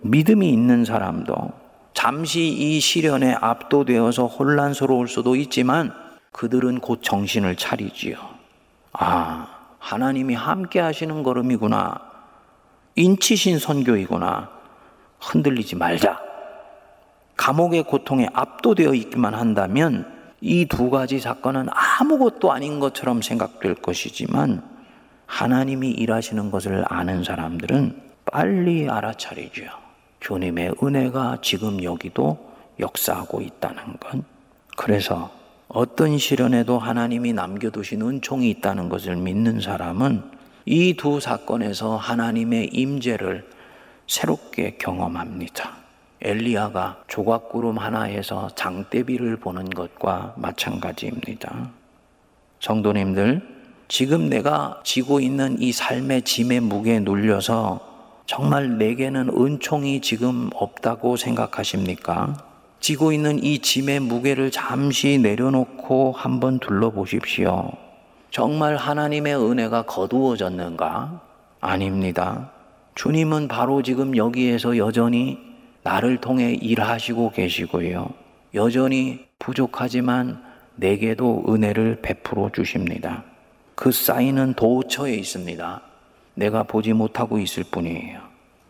믿음이 0.00 0.48
있는 0.50 0.84
사람도 0.84 1.34
잠시 1.94 2.46
이 2.46 2.80
시련에 2.80 3.34
압도되어서 3.40 4.26
혼란스러울 4.26 5.08
수도 5.08 5.36
있지만 5.36 5.92
그들은 6.32 6.80
곧 6.80 7.00
정신을 7.02 7.56
차리지요. 7.56 8.18
아, 8.92 9.48
하나님이 9.78 10.34
함께 10.34 10.80
하시는 10.80 11.22
걸음이구나. 11.22 12.15
인치신 12.96 13.58
선교이구나. 13.58 14.50
흔들리지 15.20 15.76
말자. 15.76 16.18
감옥의 17.36 17.82
고통에 17.84 18.26
압도되어 18.32 18.94
있기만 18.94 19.34
한다면 19.34 20.10
이 20.40 20.66
두 20.66 20.90
가지 20.90 21.18
사건은 21.18 21.66
아무것도 21.70 22.52
아닌 22.52 22.80
것처럼 22.80 23.20
생각될 23.20 23.74
것이지만 23.76 24.62
하나님이 25.26 25.90
일하시는 25.90 26.50
것을 26.50 26.84
아는 26.88 27.22
사람들은 27.22 28.00
빨리 28.32 28.88
알아차리죠. 28.88 29.64
주님의 30.20 30.74
은혜가 30.82 31.38
지금 31.42 31.82
여기도 31.82 32.38
역사하고 32.80 33.42
있다는 33.42 33.98
것. 33.98 34.22
그래서 34.76 35.30
어떤 35.68 36.16
시련에도 36.16 36.78
하나님이 36.78 37.32
남겨두신 37.32 38.00
은총이 38.02 38.48
있다는 38.50 38.88
것을 38.88 39.16
믿는 39.16 39.60
사람은 39.60 40.35
이 40.68 40.94
두 40.94 41.20
사건에서 41.20 41.96
하나님의 41.96 42.70
임재를 42.72 43.48
새롭게 44.08 44.76
경험합니다. 44.78 45.76
엘리야가 46.20 47.04
조각구름 47.06 47.78
하나에서 47.78 48.48
장대비를 48.56 49.36
보는 49.36 49.70
것과 49.70 50.34
마찬가지입니다. 50.36 51.70
성도님들, 52.58 53.42
지금 53.86 54.28
내가 54.28 54.80
지고 54.82 55.20
있는 55.20 55.56
이 55.62 55.70
삶의 55.70 56.22
짐의 56.22 56.60
무게에 56.60 56.98
눌려서 56.98 57.78
정말 58.26 58.76
내게는 58.76 59.30
은총이 59.38 60.00
지금 60.00 60.50
없다고 60.52 61.16
생각하십니까? 61.16 62.44
지고 62.80 63.12
있는 63.12 63.40
이 63.40 63.60
짐의 63.60 64.00
무게를 64.00 64.50
잠시 64.50 65.18
내려놓고 65.18 66.10
한번 66.10 66.58
둘러보십시오. 66.58 67.85
정말 68.36 68.76
하나님의 68.76 69.34
은혜가 69.34 69.86
거두어졌는가? 69.86 71.22
아닙니다. 71.58 72.50
주님은 72.94 73.48
바로 73.48 73.80
지금 73.80 74.14
여기에서 74.14 74.76
여전히 74.76 75.38
나를 75.82 76.18
통해 76.18 76.52
일하시고 76.52 77.30
계시고요. 77.30 78.10
여전히 78.52 79.24
부족하지만 79.38 80.42
내게도 80.74 81.46
은혜를 81.48 82.00
베풀어 82.02 82.50
주십니다. 82.52 83.24
그 83.74 83.90
사인은 83.90 84.52
도처에 84.52 85.14
있습니다. 85.14 85.80
내가 86.34 86.62
보지 86.64 86.92
못하고 86.92 87.38
있을 87.38 87.64
뿐이에요. 87.70 88.20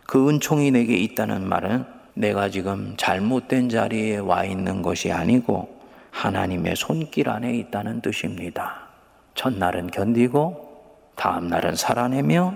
그 0.07 0.29
은총이 0.29 0.71
내게 0.71 0.97
있다는 0.97 1.45
말은 1.45 1.85
내가 2.15 2.51
지금 2.51 2.95
잘못된 2.97 3.69
자리에 3.69 4.19
와 4.19 4.45
있는 4.45 4.83
것이 4.83 5.11
아니고 5.11 5.77
하나님의 6.13 6.77
손길 6.77 7.29
안에 7.29 7.53
있다는 7.57 8.01
뜻입니다. 8.01 8.86
첫날은 9.37 9.89
견디고 9.89 10.67
다음 11.15 11.49
날은 11.49 11.77
살아내며 11.77 12.55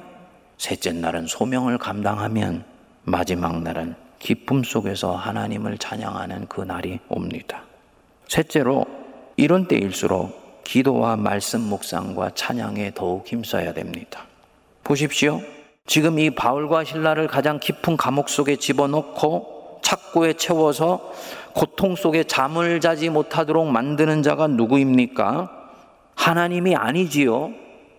셋째 0.58 0.92
날은 0.92 1.26
소명을 1.26 1.78
감당하면 1.78 2.64
마지막 3.04 3.62
날은 3.62 3.94
기쁨 4.18 4.62
속에서 4.62 5.14
하나님을 5.14 5.78
찬양하는 5.78 6.48
그 6.48 6.62
날이 6.62 6.98
옵니다. 7.08 7.62
셋째로 8.28 8.84
이런 9.36 9.66
때일수록 9.68 10.62
기도와 10.64 11.16
말씀 11.16 11.60
묵상과 11.62 12.32
찬양에 12.34 12.92
더욱 12.94 13.26
힘써야 13.26 13.72
됩니다. 13.72 14.26
보십시오. 14.84 15.40
지금 15.86 16.18
이 16.18 16.30
바울과 16.30 16.84
신라를 16.84 17.26
가장 17.26 17.58
깊은 17.58 17.96
감옥 17.96 18.28
속에 18.28 18.56
집어넣고 18.56 19.80
착고에 19.82 20.34
채워서 20.34 21.12
고통 21.54 21.96
속에 21.96 22.24
잠을 22.24 22.80
자지 22.80 23.08
못하도록 23.08 23.66
만드는 23.66 24.22
자가 24.22 24.46
누구입니까? 24.46 25.59
하나님이 26.20 26.76
아니지요. 26.76 27.52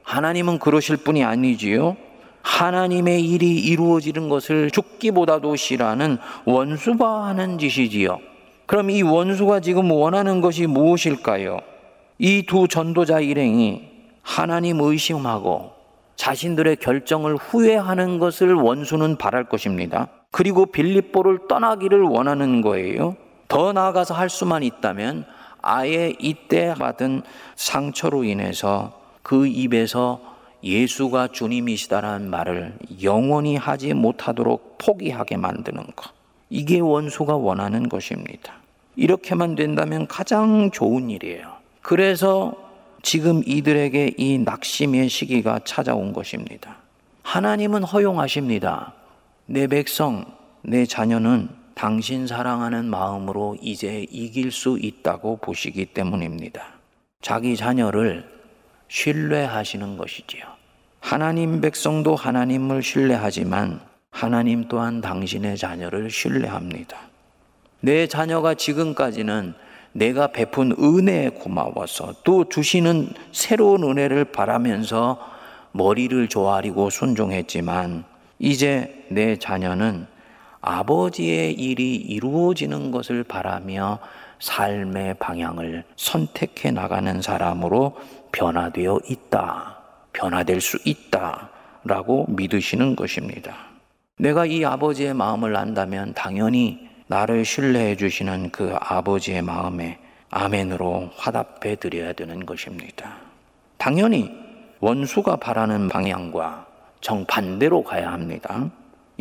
하나님은 0.03 0.60
그러실 0.60 0.97
분이 0.97 1.23
아니지요. 1.23 1.97
하나님의 2.43 3.27
일이 3.27 3.60
이루어지는 3.60 4.29
것을 4.29 4.69
죽기보다도 4.69 5.55
싫어하는 5.55 6.19
원수가 6.45 7.25
하는 7.25 7.57
짓이지요. 7.57 8.19
그럼 8.67 8.91
이 8.91 9.01
원수가 9.01 9.62
지금 9.62 9.89
원하는 9.91 10.39
것이 10.39 10.67
무엇일까요? 10.67 11.62
이 12.19 12.43
두 12.47 12.67
전도자 12.67 13.19
일행이 13.21 13.89
하나님 14.21 14.79
의심하고 14.79 15.71
자신들의 16.15 16.75
결정을 16.75 17.36
후회하는 17.38 18.19
것을 18.19 18.53
원수는 18.53 19.17
바랄 19.17 19.45
것입니다. 19.45 20.10
그리고 20.29 20.67
빌립보를 20.67 21.47
떠나기를 21.49 22.03
원하는 22.03 22.62
거예요. 22.62 23.15
더 23.47 23.73
나아가서 23.73 24.13
할 24.13 24.29
수만 24.29 24.62
있다면 24.62 25.25
아예 25.62 26.13
이때 26.19 26.74
받은 26.74 27.21
상처로 27.56 28.24
인해서 28.24 29.00
그 29.21 29.47
입에서 29.47 30.19
예수가 30.63 31.30
주님이시다라는 31.30 32.30
말을 32.30 32.78
영원히 33.02 33.56
하지 33.56 33.93
못하도록 33.93 34.78
포기하게 34.78 35.38
만드는 35.38 35.84
것. 35.95 36.12
이게 36.50 36.80
원수가 36.80 37.36
원하는 37.36 37.89
것입니다. 37.89 38.54
이렇게만 38.95 39.56
된다면 39.56 40.06
가장 40.08 40.69
좋은 40.71 41.10
일이에요. 41.10 41.54
그래서 41.82 42.54
지금 43.02 43.41
이들에게 43.45 44.15
이 44.17 44.38
낙심의 44.38 45.10
시기가 45.10 45.62
찾아온 45.63 46.13
것입니다. 46.13 46.78
하나님은 47.24 47.84
허용하십니다. 47.84 48.93
내 49.45 49.67
백성, 49.67 50.26
내 50.62 50.86
자녀는 50.86 51.50
당신 51.82 52.28
사랑하는 52.28 52.86
마음으로 52.86 53.58
이제 53.60 54.06
이길 54.12 54.52
수 54.52 54.78
있다고 54.80 55.38
보시기 55.38 55.88
때문입니다. 55.88 56.62
자기 57.24 57.58
자녀를 57.58 58.24
신뢰하시는 58.88 59.98
것이지요. 59.98 60.44
하나님 61.00 61.60
백성도 61.60 62.15
하나님을 62.15 62.84
신뢰하지만 62.84 63.80
하나님 64.12 64.67
또한 64.67 65.02
당신의 65.02 65.58
자녀를 65.58 66.12
신뢰합니다. 66.12 66.98
내 67.80 68.06
자녀가 68.06 68.54
지금까지는 68.54 69.56
내가 69.94 70.28
베푼 70.28 70.76
은혜에 70.80 71.30
고마워서 71.30 72.13
또 72.24 72.48
주시는 72.48 73.10
새로운 73.32 73.82
은혜를 73.86 74.26
바라면서 74.26 75.17
머리를 75.72 76.28
조아리고 76.28 76.91
순종했지만 76.91 78.04
이제 78.38 79.04
내 79.10 79.36
자녀는 79.36 80.11
아버지의 80.62 81.54
일이 81.54 81.95
이루어지는 81.95 82.91
것을 82.91 83.24
바라며 83.24 84.00
삶의 84.39 85.15
방향을 85.15 85.84
선택해 85.95 86.71
나가는 86.71 87.21
사람으로 87.21 87.97
변화되어 88.32 89.00
있다. 89.08 89.78
변화될 90.13 90.62
수 90.62 90.78
있다. 90.86 91.50
라고 91.84 92.26
믿으시는 92.30 92.95
것입니다. 92.95 93.56
내가 94.17 94.45
이 94.45 94.63
아버지의 94.63 95.15
마음을 95.15 95.56
안다면 95.56 96.13
당연히 96.13 96.89
나를 97.08 97.43
신뢰해 97.43 97.95
주시는 97.95 98.52
그 98.52 98.76
아버지의 98.80 99.41
마음에 99.41 100.00
아멘으로 100.30 101.10
화답해 101.15 101.76
드려야 101.76 102.13
되는 102.13 102.45
것입니다. 102.45 103.17
당연히 103.78 104.32
원수가 104.80 105.38
바라는 105.38 105.89
방향과 105.89 106.67
정반대로 107.02 107.84
가야 107.84 108.12
합니다. 108.12 108.69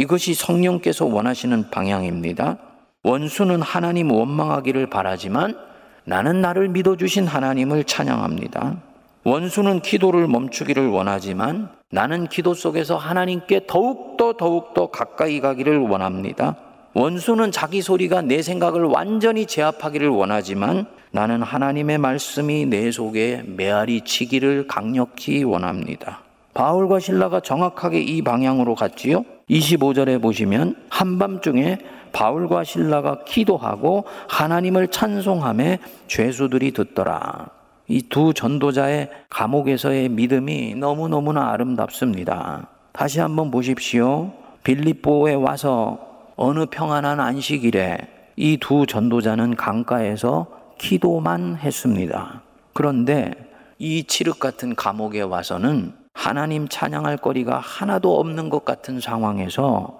이것이 0.01 0.33
성령께서 0.33 1.05
원하시는 1.05 1.69
방향입니다. 1.69 2.57
원수는 3.03 3.61
하나님 3.61 4.11
원망하기를 4.11 4.89
바라지만 4.89 5.59
나는 6.05 6.41
나를 6.41 6.71
믿어주신 6.71 7.27
하나님을 7.27 7.85
찬양합니다. 7.85 8.79
원수는 9.25 9.81
기도를 9.81 10.27
멈추기를 10.27 10.89
원하지만 10.89 11.69
나는 11.91 12.29
기도 12.29 12.55
속에서 12.55 12.97
하나님께 12.97 13.67
더욱더 13.67 14.33
더욱더 14.39 14.87
가까이 14.87 15.39
가기를 15.39 15.81
원합니다. 15.81 16.57
원수는 16.95 17.53
자기 17.53 17.83
소리가 17.83 18.23
내 18.23 18.41
생각을 18.41 18.85
완전히 18.85 19.45
제압하기를 19.45 20.09
원하지만 20.09 20.87
나는 21.11 21.43
하나님의 21.43 21.99
말씀이 21.99 22.65
내 22.65 22.91
속에 22.91 23.43
메아리 23.45 24.01
치기를 24.07 24.67
강력히 24.67 25.45
원합니다. 25.45 26.21
바울과 26.55 27.01
신라가 27.01 27.41
정확하게 27.41 28.01
이 28.01 28.23
방향으로 28.23 28.75
갔지요. 28.75 29.27
25절에 29.51 30.23
보시면 30.23 30.77
한밤중에 30.89 31.79
바울과 32.13 32.65
신라가 32.65 33.25
기도하고 33.25 34.05
하나님을 34.29 34.89
찬송함에 34.89 35.79
죄수들이 36.07 36.73
듣더라. 36.73 37.49
이 37.89 38.03
두 38.09 38.33
전도자의 38.33 39.11
감옥에서의 39.29 40.09
믿음이 40.11 40.77
너무너무나 40.77 41.51
아름답습니다. 41.51 42.69
다시 42.93 43.19
한번 43.21 43.51
보십시오. 43.51 44.33
빌립보에 44.63 45.35
와서 45.35 45.99
어느 46.37 46.67
평안한 46.67 47.19
안식일에 47.19 47.99
이 48.37 48.59
두 48.59 48.87
전도자는 48.87 49.57
강가에서 49.57 50.47
기도만 50.79 51.57
했습니다. 51.57 52.43
그런데 52.73 53.33
이 53.79 54.05
칠흑 54.05 54.39
같은 54.39 54.75
감옥에 54.77 55.21
와서는 55.23 55.93
하나님 56.21 56.69
찬양할 56.69 57.17
거리가 57.17 57.61
하나도 57.61 58.21
없는 58.21 58.51
것 58.51 58.67
같은 58.67 59.01
상황에서 59.01 59.99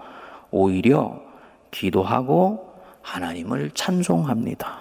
오히려 0.51 1.19
기도하고 1.71 2.75
하나님을 3.01 3.71
찬송합니다. 3.71 4.81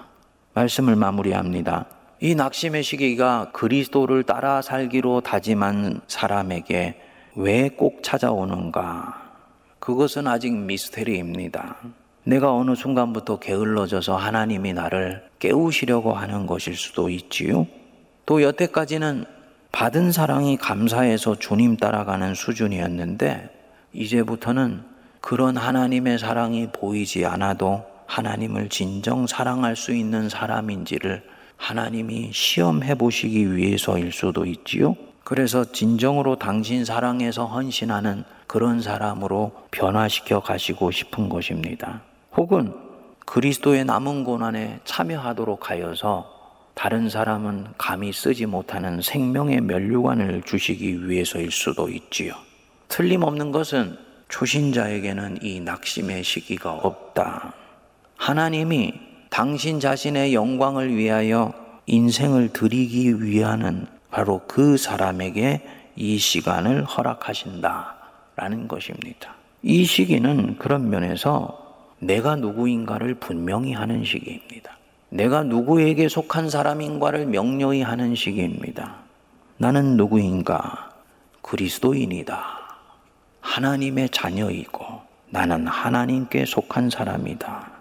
말씀을 0.53 0.97
마무리합니다. 0.97 1.85
이 2.19 2.35
낙심의 2.35 2.83
시기가 2.83 3.51
그리스도를 3.53 4.23
따라 4.23 4.61
살기로 4.61 5.21
다짐한 5.21 6.01
사람에게 6.07 6.99
왜 7.37 7.69
꼭 7.69 8.03
찾아오는가? 8.03 9.31
그것은 9.79 10.27
아직 10.27 10.51
미스테리입니다. 10.53 11.77
내가 12.25 12.53
어느 12.53 12.75
순간부터 12.75 13.39
게을러져서 13.39 14.17
하나님이 14.17 14.73
나를 14.73 15.23
깨우시려고 15.39 16.11
하는 16.11 16.45
것일 16.45 16.75
수도 16.75 17.09
있지요. 17.09 17.65
또 18.25 18.41
여태까지는 18.41 19.38
받은 19.71 20.11
사랑이 20.11 20.57
감사해서 20.57 21.35
주님 21.35 21.77
따라가는 21.77 22.33
수준이었는데 22.33 23.49
이제부터는 23.93 24.83
그런 25.21 25.57
하나님의 25.57 26.19
사랑이 26.19 26.67
보이지 26.71 27.25
않아도 27.25 27.85
하나님을 28.07 28.69
진정 28.69 29.27
사랑할 29.27 29.75
수 29.75 29.93
있는 29.93 30.29
사람인지를 30.29 31.23
하나님이 31.57 32.31
시험해 32.33 32.95
보시기 32.95 33.55
위해서일 33.55 34.11
수도 34.11 34.45
있지요. 34.45 34.95
그래서 35.23 35.63
진정으로 35.63 36.37
당신 36.37 36.85
사랑에서 36.85 37.45
헌신하는 37.45 38.23
그런 38.47 38.81
사람으로 38.81 39.51
변화시켜 39.69 40.39
가시고 40.39 40.89
싶은 40.89 41.29
것입니다. 41.29 42.01
혹은 42.35 42.73
그리스도의 43.27 43.85
남은 43.85 44.23
고난에 44.23 44.79
참여하도록 44.85 45.69
하여서 45.69 46.38
다른 46.79 47.09
사람은 47.09 47.65
감히 47.77 48.13
쓰지 48.13 48.45
못하는 48.45 49.01
생명의 49.01 49.59
면류관을 49.59 50.43
주시기 50.43 51.09
위해서일 51.09 51.51
수도 51.51 51.89
있지요. 51.89 52.33
틀림없는 52.87 53.51
것은 53.51 53.97
초신자에게는 54.29 55.39
이 55.41 55.59
낙심의 55.59 56.23
시기가 56.23 56.71
없다. 56.71 57.53
하나님이 58.15 58.93
당신 59.29 59.81
자신의 59.81 60.33
영광을 60.33 60.95
위하여 60.95 61.53
인생을 61.85 62.53
드리기 62.53 63.23
위하는 63.23 63.85
바로 64.09 64.39
그 64.47 64.77
사람에게 64.77 65.61
이 65.97 66.17
시간을 66.17 66.85
허락하신다. 66.85 67.97
라는 68.37 68.69
것입니다. 68.69 69.35
이 69.63 69.83
시기는 69.83 70.57
그런 70.57 70.89
면에서 70.89 71.91
내가 71.99 72.37
누구인가를 72.37 73.15
분명히 73.15 73.73
하는 73.73 74.05
시기입니다. 74.05 74.78
내가 75.09 75.43
누구에게 75.43 76.07
속한 76.07 76.49
사람인가를 76.49 77.25
명료히 77.25 77.81
하는 77.81 78.15
시기입니다. 78.15 78.97
나는 79.57 79.97
누구인가? 79.97 80.91
그리스도인이다. 81.41 82.59
하나님의 83.41 84.09
자녀이고 84.09 84.85
나는 85.29 85.67
하나님께 85.67 86.45
속한 86.45 86.89
사람이다. 86.89 87.71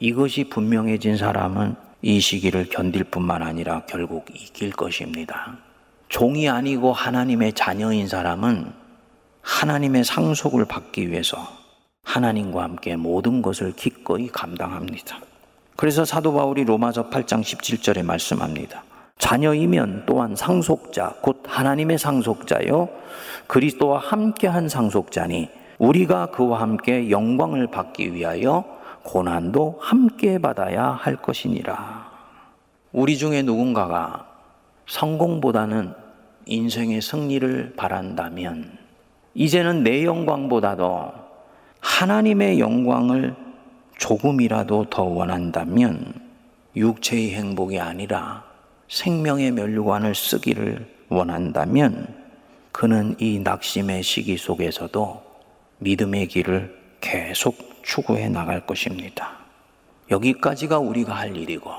이것이 0.00 0.44
분명해진 0.44 1.16
사람은 1.16 1.76
이 2.00 2.20
시기를 2.20 2.68
견딜 2.70 3.04
뿐만 3.04 3.42
아니라 3.42 3.82
결국 3.86 4.26
이길 4.34 4.70
것입니다. 4.70 5.58
종이 6.08 6.48
아니고 6.48 6.92
하나님의 6.92 7.52
자녀인 7.52 8.08
사람은 8.08 8.72
하나님의 9.42 10.04
상속을 10.04 10.64
받기 10.64 11.10
위해서 11.10 11.36
하나님과 12.04 12.62
함께 12.62 12.96
모든 12.96 13.42
것을 13.42 13.72
기꺼이 13.72 14.28
감당합니다. 14.28 15.20
그래서 15.78 16.04
사도 16.04 16.32
바울이 16.32 16.64
로마서 16.64 17.08
8장 17.08 17.40
17절에 17.40 18.02
말씀합니다. 18.04 18.82
자녀이면 19.18 20.06
또한 20.06 20.34
상속자, 20.34 21.14
곧 21.22 21.44
하나님의 21.46 21.98
상속자요. 21.98 22.88
그리스도와 23.46 24.00
함께한 24.00 24.68
상속자니 24.68 25.48
우리가 25.78 26.32
그와 26.32 26.62
함께 26.62 27.10
영광을 27.10 27.68
받기 27.68 28.12
위하여 28.12 28.64
고난도 29.04 29.78
함께 29.80 30.38
받아야 30.38 30.88
할 30.88 31.14
것이니라. 31.14 32.10
우리 32.90 33.16
중에 33.16 33.42
누군가가 33.42 34.26
성공보다는 34.88 35.94
인생의 36.46 37.00
승리를 37.00 37.74
바란다면 37.76 38.76
이제는 39.34 39.84
내 39.84 40.04
영광보다도 40.04 41.12
하나님의 41.80 42.58
영광을 42.58 43.47
조금이라도 43.98 44.86
더 44.88 45.02
원한다면 45.02 46.14
육체의 46.74 47.34
행복이 47.34 47.78
아니라 47.78 48.44
생명의 48.88 49.50
면류관을 49.50 50.14
쓰기를 50.14 50.86
원한다면 51.08 52.06
그는 52.72 53.16
이 53.18 53.40
낙심의 53.40 54.02
시기 54.02 54.36
속에서도 54.36 55.22
믿음의 55.78 56.28
길을 56.28 56.76
계속 57.00 57.56
추구해 57.82 58.28
나갈 58.28 58.64
것입니다. 58.64 59.38
여기까지가 60.10 60.78
우리가 60.78 61.14
할 61.14 61.36
일이고 61.36 61.70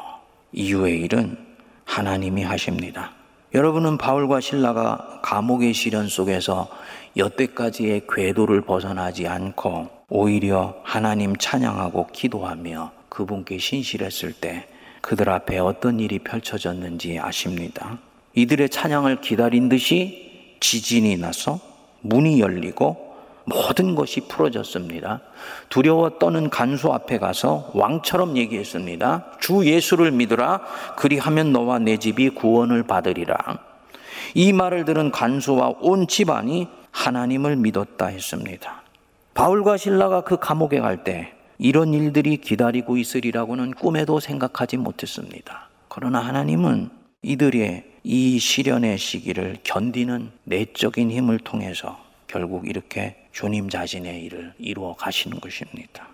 이후의 0.51 0.99
일은 1.01 1.37
하나님이 1.85 2.43
하십니다. 2.43 3.13
여러분은 3.53 3.97
바울과 3.97 4.41
신라가 4.41 5.21
감옥의 5.23 5.73
시련 5.73 6.07
속에서 6.07 6.69
여태까지의 7.17 8.03
궤도를 8.07 8.61
벗어나지 8.61 9.27
않고 9.27 9.98
오히려 10.09 10.75
하나님 10.83 11.35
찬양하고 11.35 12.07
기도하며 12.07 12.91
그분께 13.09 13.57
신실했을 13.57 14.33
때 14.33 14.67
그들 15.01 15.29
앞에 15.29 15.59
어떤 15.59 15.99
일이 15.99 16.19
펼쳐졌는지 16.19 17.19
아십니다. 17.19 17.99
이들의 18.35 18.69
찬양을 18.69 19.21
기다린 19.21 19.69
듯이 19.69 20.57
지진이 20.59 21.17
나서 21.17 21.59
문이 22.01 22.39
열리고 22.39 23.09
모든 23.45 23.95
것이 23.95 24.21
풀어졌습니다. 24.21 25.21
두려워 25.69 26.19
떠는 26.19 26.49
간수 26.49 26.91
앞에 26.93 27.17
가서 27.17 27.71
왕처럼 27.73 28.37
얘기했습니다. 28.37 29.37
주 29.39 29.65
예수를 29.65 30.11
믿으라. 30.11 30.61
그리하면 30.95 31.51
너와 31.51 31.79
내 31.79 31.97
집이 31.97 32.29
구원을 32.31 32.83
받으리라. 32.83 33.37
이 34.35 34.53
말을 34.53 34.85
들은 34.85 35.11
간수와 35.11 35.73
온 35.81 36.07
집안이 36.07 36.67
하나님을 36.91 37.55
믿었다 37.55 38.07
했습니다. 38.07 38.83
바울과 39.39 39.77
신라가 39.77 40.25
그 40.25 40.35
감옥에 40.35 40.81
갈 40.81 41.05
때 41.05 41.31
이런 41.57 41.93
일들이 41.93 42.35
기다리고 42.35 42.97
있으리라고는 42.97 43.71
꿈에도 43.71 44.19
생각하지 44.19 44.75
못했습니다. 44.75 45.69
그러나 45.87 46.19
하나님은 46.19 46.89
이들의 47.21 47.85
이 48.03 48.37
시련의 48.37 48.97
시기를 48.97 49.59
견디는 49.63 50.31
내적인 50.43 51.09
힘을 51.09 51.39
통해서 51.39 51.97
결국 52.27 52.67
이렇게 52.67 53.15
주님 53.31 53.69
자신의 53.69 54.25
일을 54.25 54.55
이루어 54.57 54.93
가시는 54.95 55.39
것입니다. 55.39 56.09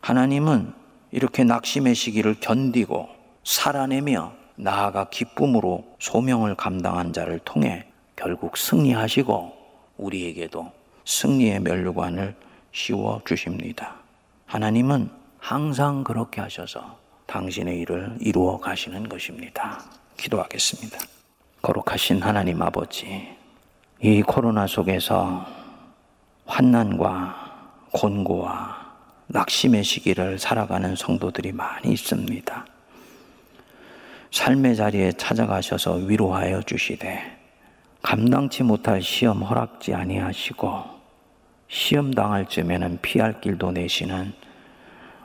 하나님은 0.00 0.72
이렇게 1.10 1.44
낙심의 1.44 1.94
시기를 1.94 2.36
견디고 2.40 3.06
살아내며 3.44 4.32
나아가 4.56 5.10
기쁨으로 5.10 5.84
소명을 5.98 6.54
감당한 6.54 7.12
자를 7.12 7.38
통해 7.38 7.84
결국 8.16 8.56
승리하시고 8.56 9.52
우리에게도 9.98 10.72
승리의 11.04 11.60
멸류관을 11.60 12.45
씌워 12.76 13.22
주십니다. 13.24 13.94
하나님은 14.44 15.08
항상 15.38 16.04
그렇게 16.04 16.42
하셔서 16.42 16.98
당신의 17.24 17.80
일을 17.80 18.18
이루어 18.20 18.58
가시는 18.58 19.08
것입니다. 19.08 19.82
기도하겠습니다. 20.18 20.98
거룩하신 21.62 22.20
하나님 22.20 22.60
아버지, 22.60 23.34
이 24.02 24.20
코로나 24.20 24.66
속에서 24.66 25.46
환난과 26.44 27.86
곤고와 27.92 28.94
낙심의 29.28 29.82
시기를 29.82 30.38
살아가는 30.38 30.94
성도들이 30.94 31.52
많이 31.52 31.92
있습니다. 31.92 32.66
삶의 34.32 34.76
자리에 34.76 35.12
찾아가셔서 35.12 35.94
위로하여 35.94 36.60
주시되 36.60 37.38
감당치 38.02 38.62
못할 38.64 39.00
시험 39.00 39.42
허락지 39.42 39.94
아니하시고 39.94 40.95
시험 41.68 42.12
당할 42.12 42.46
쯤에는 42.46 42.98
피할 43.02 43.40
길도 43.40 43.72
내시는 43.72 44.32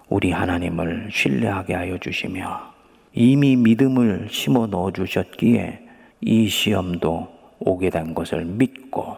우리 0.09 0.31
하나님을 0.31 1.09
신뢰하게 1.11 1.73
하여 1.73 1.97
주시며 1.97 2.71
이미 3.13 3.55
믿음을 3.55 4.27
심어 4.29 4.67
넣어 4.67 4.91
주셨기에 4.91 5.87
이 6.21 6.47
시험도 6.47 7.31
오게 7.59 7.89
된 7.89 8.13
것을 8.13 8.45
믿고 8.45 9.17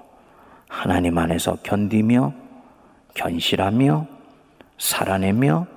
하나님 0.67 1.17
안에서 1.17 1.55
견디며 1.63 2.33
견실하며 3.13 4.07
살아내며 4.77 5.67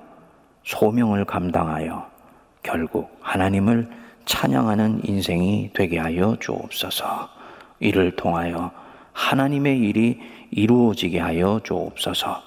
소명을 0.63 1.25
감당하여 1.25 2.09
결국 2.63 3.17
하나님을 3.21 3.89
찬양하는 4.25 5.01
인생이 5.05 5.71
되게 5.73 5.99
하여 5.99 6.35
주옵소서. 6.39 7.29
이를 7.79 8.15
통하여 8.15 8.71
하나님의 9.13 9.79
일이 9.79 10.19
이루어지게 10.51 11.19
하여 11.19 11.59
주옵소서. 11.63 12.43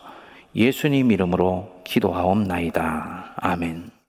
예수님 0.54 1.12
이름으로 1.12 1.82
기도하옵나이다. 1.84 3.34
아멘. 3.36 3.89